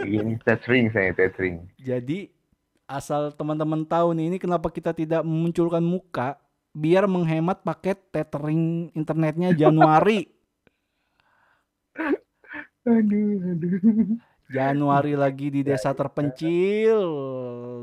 Iya, 0.00 0.24
tethering 0.48 0.88
saya, 0.96 1.12
tethering. 1.12 1.68
Jadi 1.76 2.32
asal 2.88 3.36
teman-teman 3.36 3.84
tahu 3.84 4.16
nih 4.16 4.32
ini 4.32 4.38
kenapa 4.40 4.72
kita 4.72 4.96
tidak 4.96 5.20
memunculkan 5.22 5.84
muka 5.84 6.40
biar 6.72 7.04
menghemat 7.04 7.60
paket 7.60 8.00
tethering 8.10 8.88
internetnya 8.96 9.52
Januari. 9.60 10.24
Aduh, 12.88 13.38
aduh. 13.44 14.16
Januari 14.50 15.14
lagi 15.14 15.46
di 15.46 15.62
desa 15.62 15.94
terpencil 15.94 16.98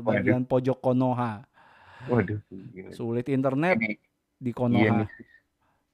bagian 0.04 0.44
pojok 0.44 0.76
Konoha. 0.84 1.47
Waduh. 2.06 2.38
Sulit 2.90 3.26
internet 3.26 3.74
Ini, 3.76 3.98
di 4.38 4.48
iya 4.48 4.54
Konoha. 4.54 4.96
nih. 5.02 5.08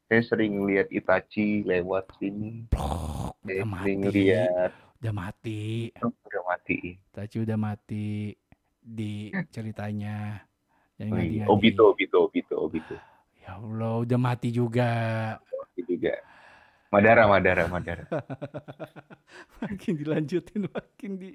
Saya 0.05 0.23
sering 0.23 0.53
lihat 0.63 0.93
Itachi 0.93 1.65
lewat 1.65 2.13
sini. 2.21 2.69
Plok, 2.69 3.41
Saya 3.41 3.65
udah 3.65 3.81
sering 3.81 4.01
mati. 4.05 4.13
lihat 4.21 4.73
Udah 5.01 5.13
mati. 5.13 5.63
udah 5.97 6.43
mati. 6.45 6.79
Tachi 7.11 7.37
udah 7.41 7.57
mati 7.57 8.07
di 8.79 9.13
ceritanya. 9.49 10.45
Yang 10.95 11.11
Oh, 11.11 11.19
iya. 11.19 11.45
Obito, 11.49 11.83
Obito, 11.91 12.19
Obito, 12.23 12.55
Obito. 12.61 12.95
Ya 13.41 13.57
Allah, 13.57 14.05
udah 14.05 14.19
mati 14.19 14.49
juga. 14.49 14.89
Mati 15.41 15.81
juga. 15.85 16.15
Madara, 16.89 17.27
Madara, 17.27 17.67
Madara. 17.67 18.05
makin 19.61 19.93
dilanjutin, 19.99 20.71
makin 20.71 21.11
di 21.19 21.31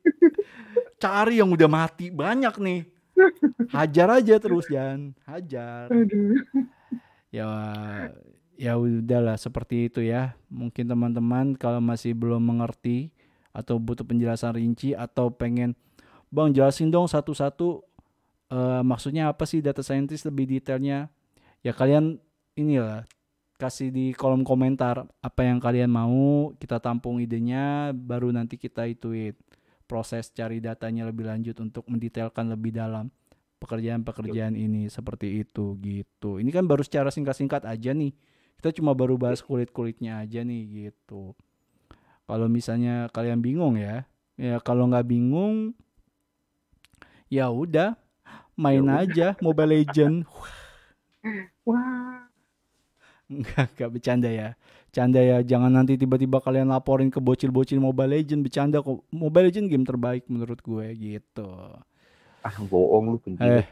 cari 0.95 1.43
yang 1.43 1.51
udah 1.51 1.67
mati 1.67 2.07
banyak 2.09 2.55
nih. 2.55 2.81
Hajar 3.75 4.07
aja 4.21 4.35
terus 4.41 4.65
Jan, 4.67 5.13
hajar. 5.27 5.89
Aduh. 5.91 6.39
Ya 7.29 7.47
ya 8.59 8.75
udahlah 8.75 9.37
seperti 9.39 9.87
itu 9.87 10.03
ya. 10.03 10.35
Mungkin 10.51 10.89
teman-teman 10.89 11.55
kalau 11.55 11.79
masih 11.79 12.17
belum 12.17 12.41
mengerti 12.41 13.13
atau 13.55 13.79
butuh 13.79 14.05
penjelasan 14.05 14.57
rinci 14.57 14.93
atau 14.93 15.33
pengen 15.33 15.73
Bang 16.29 16.53
jelasin 16.53 16.93
dong 16.93 17.09
satu-satu 17.09 17.81
eh, 18.53 18.81
maksudnya 18.85 19.33
apa 19.33 19.49
sih 19.49 19.65
data 19.65 19.81
scientist 19.81 20.29
lebih 20.29 20.45
detailnya. 20.45 21.09
Ya 21.65 21.73
kalian 21.73 22.21
inilah 22.53 23.09
kasih 23.59 23.91
di 23.91 24.15
kolom 24.15 24.47
komentar 24.47 25.03
apa 25.19 25.41
yang 25.43 25.59
kalian 25.59 25.91
mau, 25.91 26.55
kita 26.55 26.79
tampung 26.79 27.19
idenya 27.19 27.91
baru 27.91 28.31
nanti 28.31 28.55
kita 28.55 28.87
ituin 28.87 29.35
proses 29.89 30.29
cari 30.29 30.61
datanya 30.61 31.09
lebih 31.09 31.25
lanjut 31.25 31.57
untuk 31.57 31.89
mendetailkan 31.89 32.45
lebih 32.53 32.77
dalam 32.77 33.09
pekerjaan-pekerjaan 33.57 34.53
ini 34.53 34.85
seperti 34.87 35.41
itu 35.41 35.73
gitu. 35.81 36.37
Ini 36.37 36.53
kan 36.53 36.69
baru 36.69 36.85
secara 36.85 37.09
singkat-singkat 37.09 37.65
aja 37.65 37.91
nih. 37.91 38.13
Kita 38.61 38.69
cuma 38.77 38.93
baru 38.93 39.17
bahas 39.17 39.41
kulit-kulitnya 39.41 40.21
aja 40.21 40.45
nih 40.45 40.93
gitu. 40.93 41.33
Kalau 42.29 42.45
misalnya 42.45 43.09
kalian 43.09 43.41
bingung 43.41 43.75
ya, 43.81 44.05
ya 44.37 44.61
kalau 44.61 44.85
nggak 44.85 45.09
bingung, 45.09 45.73
ya 47.25 47.49
udah 47.49 47.97
main 48.53 48.85
Ya 48.85 48.85
udah. 48.85 49.01
aja 49.01 49.27
Mobile 49.41 49.81
Legend. 49.81 50.15
Wah. 51.67 52.08
Enggak, 53.29 53.77
enggak 53.77 53.89
bercanda 53.93 54.29
ya. 54.29 54.49
Canda 54.89 55.21
ya, 55.21 55.37
jangan 55.45 55.69
nanti 55.69 55.93
tiba-tiba 56.01 56.41
kalian 56.41 56.73
laporin 56.73 57.13
ke 57.13 57.21
bocil-bocil 57.21 57.77
Mobile 57.77 58.17
Legend 58.17 58.41
bercanda 58.41 58.81
kok. 58.81 59.05
Mobile 59.13 59.53
Legend 59.53 59.69
game 59.69 59.85
terbaik 59.85 60.25
menurut 60.25 60.57
gue 60.65 60.87
gitu. 60.97 61.49
Ah, 62.41 62.57
bohong 62.57 63.13
lu 63.13 63.17
penjilat. 63.21 63.61
Eh. 63.61 63.67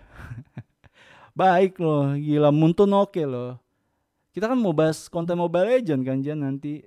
Baik 1.42 1.82
loh, 1.82 2.14
gila 2.14 2.54
Muntun 2.54 2.94
oke 2.94 3.22
loh. 3.26 3.58
Kita 4.30 4.46
kan 4.46 4.58
mau 4.62 4.78
bahas 4.78 5.10
konten 5.10 5.42
Mobile 5.42 5.82
Legend 5.82 6.02
kan 6.06 6.22
Jan 6.22 6.46
nanti. 6.46 6.86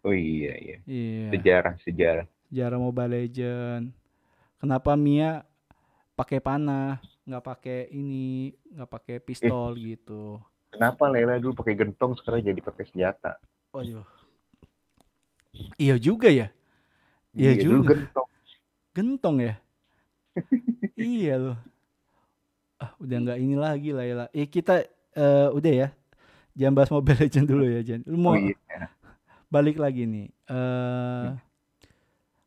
Oh 0.00 0.16
iya, 0.16 0.56
iya. 0.56 0.78
Iya, 0.88 1.28
Sejarah, 1.36 1.74
sejarah. 1.84 2.26
sejarah 2.48 2.78
Mobile 2.80 3.12
Legend. 3.20 3.92
Kenapa 4.56 4.96
Mia 4.96 5.44
pakai 6.16 6.40
panah, 6.40 7.04
nggak 7.28 7.44
pakai 7.44 7.78
ini, 7.92 8.56
nggak 8.72 8.90
pakai 8.90 9.16
pistol 9.20 9.76
gitu. 9.76 10.40
Kenapa 10.72 11.04
Lela 11.12 11.36
dulu 11.36 11.60
pakai 11.60 11.76
gentong 11.76 12.16
sekarang 12.16 12.40
jadi 12.40 12.60
pakai 12.64 12.88
senjata? 12.88 13.36
Waduh. 13.76 14.08
Iya 15.76 16.00
juga 16.00 16.32
ya. 16.32 16.48
Iya 17.36 17.60
dulu 17.60 17.84
juga. 17.84 17.92
gentong. 17.92 18.28
Gentong 18.96 19.36
ya? 19.44 19.54
iya 20.96 21.34
loh. 21.36 21.58
Ah, 22.80 22.96
udah 22.96 23.16
nggak 23.20 23.38
ini 23.38 23.56
lagi 23.60 23.90
lah 23.92 24.04
ya. 24.08 24.14
Eh 24.32 24.48
kita 24.48 24.80
eh, 25.12 25.48
udah 25.52 25.72
ya. 25.72 25.88
Jangan 26.56 26.74
bahas 26.76 26.90
Mobile 26.92 27.20
Legend 27.20 27.46
dulu 27.48 27.64
ya, 27.68 27.80
Jan. 27.84 28.00
Lu 28.08 28.16
mau 28.16 28.32
Oh 28.32 28.40
iya. 28.40 28.56
balik 29.52 29.76
lagi 29.76 30.08
nih. 30.08 30.28
Eh 30.48 31.28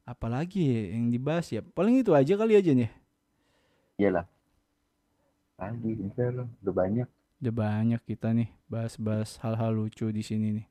apa 0.05 0.29
lagi 0.29 0.61
ya 0.65 0.81
yang 0.97 1.09
dibahas 1.09 1.49
ya? 1.49 1.61
Paling 1.65 2.01
itu 2.01 2.13
aja 2.13 2.33
kali 2.37 2.53
aja 2.57 2.71
nih. 2.73 2.89
Iyalah. 4.01 4.25
Lagi. 5.57 5.93
Udah 6.61 6.73
banyak. 6.73 7.09
Udah 7.45 7.61
banyak 7.61 8.01
kita 8.09 8.33
nih 8.33 8.49
bahas-bahas 8.65 9.37
hal-hal 9.37 9.69
lucu 9.69 10.09
di 10.09 10.25
sini 10.25 10.49
nih. 10.49 10.67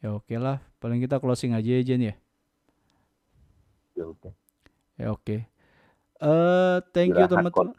Ya 0.00 0.16
oke 0.16 0.32
lah, 0.40 0.64
paling 0.80 0.96
kita 0.96 1.20
closing 1.20 1.52
aja 1.52 1.76
ya 1.76 1.84
Jan 1.84 2.00
ya. 2.00 2.16
Ya 3.92 4.04
udah. 4.08 4.32
Ya 4.96 5.12
oke. 5.12 5.44
Eh 6.24 6.76
thank 6.96 7.12
you 7.12 7.28
teman-teman. 7.28 7.76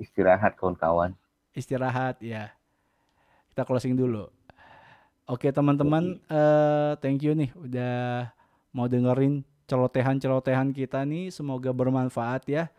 Istirahat 0.00 0.56
kawan-kawan. 0.56 1.12
istirahat 1.56 2.20
ya. 2.20 2.52
Kita 3.50 3.64
closing 3.64 3.96
dulu. 3.96 4.28
Oke 5.26 5.50
teman-teman, 5.50 6.20
eh 6.28 6.92
thank 7.04 7.24
you 7.24 7.36
nih 7.36 7.50
udah 7.52 8.30
mau 8.70 8.86
dengerin 8.86 9.42
celotehan-celotehan 9.66 10.70
kita 10.70 11.02
nih. 11.02 11.32
Semoga 11.32 11.72
bermanfaat 11.72 12.46
ya. 12.46 12.72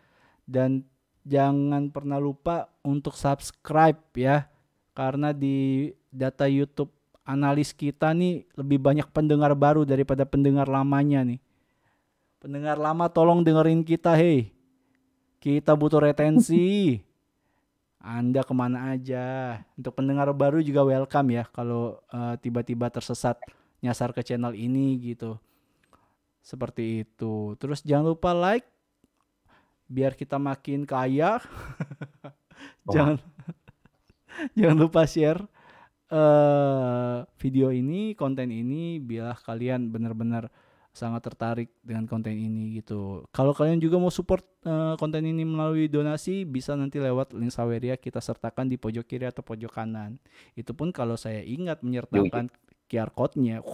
Dan 0.48 0.86
jangan 1.26 1.90
pernah 1.90 2.20
lupa 2.20 2.70
untuk 2.84 3.14
subscribe 3.14 3.98
ya. 4.14 4.46
Karena 4.92 5.30
di 5.30 5.88
data 6.10 6.50
YouTube 6.50 6.90
analis 7.28 7.76
kita 7.76 8.16
nih 8.16 8.48
lebih 8.56 8.80
banyak 8.80 9.06
pendengar 9.12 9.52
baru 9.52 9.84
daripada 9.84 10.24
pendengar 10.24 10.64
lamanya 10.64 11.22
nih. 11.22 11.40
Pendengar 12.40 12.80
lama 12.80 13.10
tolong 13.12 13.44
dengerin 13.44 13.84
kita 13.84 14.16
hei. 14.16 14.48
Kita 15.38 15.76
butuh 15.76 16.02
retensi. 16.02 16.98
Anda 17.98 18.46
ke 18.46 18.54
mana 18.56 18.94
aja. 18.94 19.58
Untuk 19.76 19.98
pendengar 19.98 20.30
baru 20.32 20.62
juga 20.62 20.86
welcome 20.86 21.36
ya 21.36 21.44
kalau 21.50 21.98
eh, 22.08 22.34
tiba-tiba 22.40 22.88
tersesat 22.88 23.36
nyasar 23.84 24.14
ke 24.14 24.22
channel 24.24 24.54
ini 24.54 24.96
gitu. 25.02 25.36
Seperti 26.40 27.04
itu. 27.04 27.58
Terus 27.60 27.84
jangan 27.84 28.14
lupa 28.14 28.32
like 28.32 28.66
biar 29.88 30.12
kita 30.14 30.36
makin 30.36 30.84
kaya. 30.84 31.40
Wah. 32.88 32.92
jangan 32.94 33.16
jangan 34.58 34.76
lupa 34.78 35.02
share 35.08 35.42
eh 36.08 37.18
video 37.36 37.68
ini, 37.68 38.16
konten 38.16 38.48
ini 38.48 38.96
biar 39.00 39.36
kalian 39.44 39.92
benar-benar 39.92 40.48
sangat 40.98 41.30
tertarik 41.30 41.70
dengan 41.84 42.08
konten 42.10 42.34
ini 42.34 42.80
gitu. 42.80 43.22
Kalau 43.30 43.52
kalian 43.54 43.78
juga 43.78 44.02
mau 44.02 44.10
support 44.10 44.42
eh, 44.66 44.94
konten 44.98 45.22
ini 45.22 45.46
melalui 45.46 45.86
donasi 45.86 46.42
bisa 46.42 46.74
nanti 46.74 46.98
lewat 46.98 47.36
link 47.36 47.54
Saweria 47.54 47.94
kita 47.94 48.18
sertakan 48.18 48.66
di 48.66 48.80
pojok 48.80 49.04
kiri 49.06 49.30
atau 49.30 49.46
pojok 49.46 49.70
kanan. 49.70 50.18
Itu 50.58 50.74
pun 50.74 50.90
kalau 50.90 51.14
saya 51.14 51.44
ingat 51.44 51.84
menyertakan 51.86 52.50
QR 52.90 53.12
code-nya. 53.12 53.62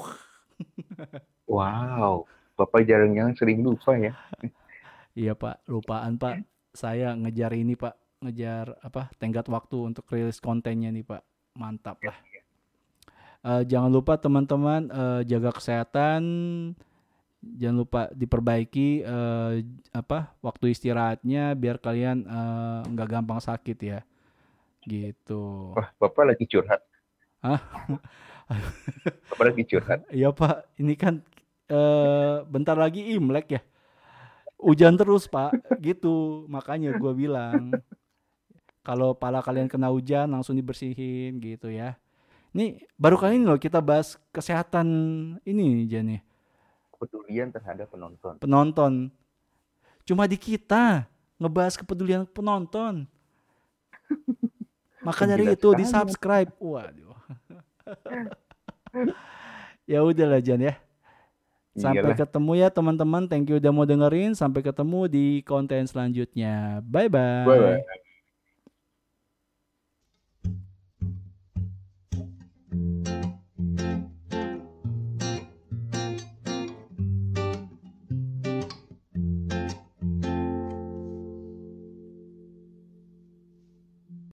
Wow. 1.44 2.24
Bapak 2.56 2.88
jarang-jarang 2.88 3.36
sering 3.36 3.60
lupa 3.60 3.92
ya. 4.00 4.16
Iya 5.14 5.38
Pak, 5.38 5.70
lupaan 5.70 6.18
Pak. 6.18 6.42
Saya 6.74 7.14
ngejar 7.14 7.54
ini 7.54 7.78
Pak, 7.78 8.18
ngejar 8.26 8.82
apa? 8.82 9.14
Tenggat 9.14 9.46
waktu 9.46 9.94
untuk 9.94 10.10
rilis 10.10 10.42
kontennya 10.42 10.90
nih 10.90 11.06
Pak. 11.06 11.22
Mantap 11.54 12.02
lah. 12.02 12.18
Eh, 13.46 13.62
jangan 13.70 13.94
lupa 13.94 14.18
teman-teman 14.18 14.90
eh, 14.90 15.22
jaga 15.30 15.54
kesehatan. 15.54 16.22
Jangan 17.44 17.76
lupa 17.78 18.00
diperbaiki 18.10 19.06
eh, 19.06 19.52
apa 19.94 20.34
waktu 20.42 20.74
istirahatnya 20.74 21.54
biar 21.54 21.78
kalian 21.78 22.26
nggak 22.90 23.08
gampang 23.08 23.38
sakit 23.38 23.78
ya. 23.78 24.00
Gitu. 24.82 25.70
Wah, 25.78 25.94
Bapak 26.02 26.34
lagi 26.34 26.44
curhat. 26.50 26.82
Hah? 27.38 27.62
Bapak 29.30 29.44
lagi 29.46 29.62
curhat. 29.62 30.10
Iya 30.10 30.34
Pak, 30.34 30.74
ini 30.82 30.98
kan 30.98 31.22
eh 31.70 32.42
bentar 32.50 32.74
lagi 32.74 33.14
Imlek 33.14 33.46
ya. 33.54 33.62
Hujan 34.58 34.96
terus 34.96 35.28
Pak, 35.28 35.52
gitu. 35.82 36.48
Makanya 36.48 36.96
gua 36.96 37.12
bilang 37.12 37.74
kalau 38.84 39.16
pala 39.16 39.40
kalian 39.40 39.66
kena 39.66 39.88
hujan 39.88 40.28
langsung 40.28 40.54
dibersihin 40.54 41.40
gitu 41.40 41.72
ya. 41.72 41.96
Ini 42.54 42.86
baru 42.94 43.18
kali 43.18 43.40
ini 43.40 43.48
loh 43.48 43.58
kita 43.58 43.82
bahas 43.82 44.14
kesehatan 44.30 44.86
ini 45.42 45.88
Jan 45.88 46.06
ya. 46.06 46.20
Kepedulian 46.94 47.48
terhadap 47.50 47.90
penonton. 47.90 48.38
penonton. 48.38 48.92
Cuma 50.06 50.28
di 50.28 50.38
kita 50.38 51.08
ngebahas 51.40 51.74
kepedulian 51.80 52.28
penonton. 52.28 53.08
Maka 55.06 55.26
dari 55.26 55.56
itu 55.56 55.68
di 55.74 55.84
subscribe. 55.88 56.52
Waduh. 56.60 57.16
ya 59.90 60.04
udahlah 60.04 60.44
Jan 60.44 60.60
ya. 60.60 60.76
Sampai 61.74 62.14
Iyalah. 62.14 62.18
ketemu 62.18 62.52
ya 62.54 62.68
teman-teman. 62.70 63.26
Thank 63.26 63.50
you 63.50 63.58
udah 63.58 63.72
mau 63.74 63.86
dengerin. 63.86 64.38
Sampai 64.38 64.62
ketemu 64.62 65.10
di 65.10 65.42
konten 65.42 65.82
selanjutnya. 65.90 66.78
Bye 66.86 67.10
bye. 67.10 67.46
Bye-bye. 67.46 68.03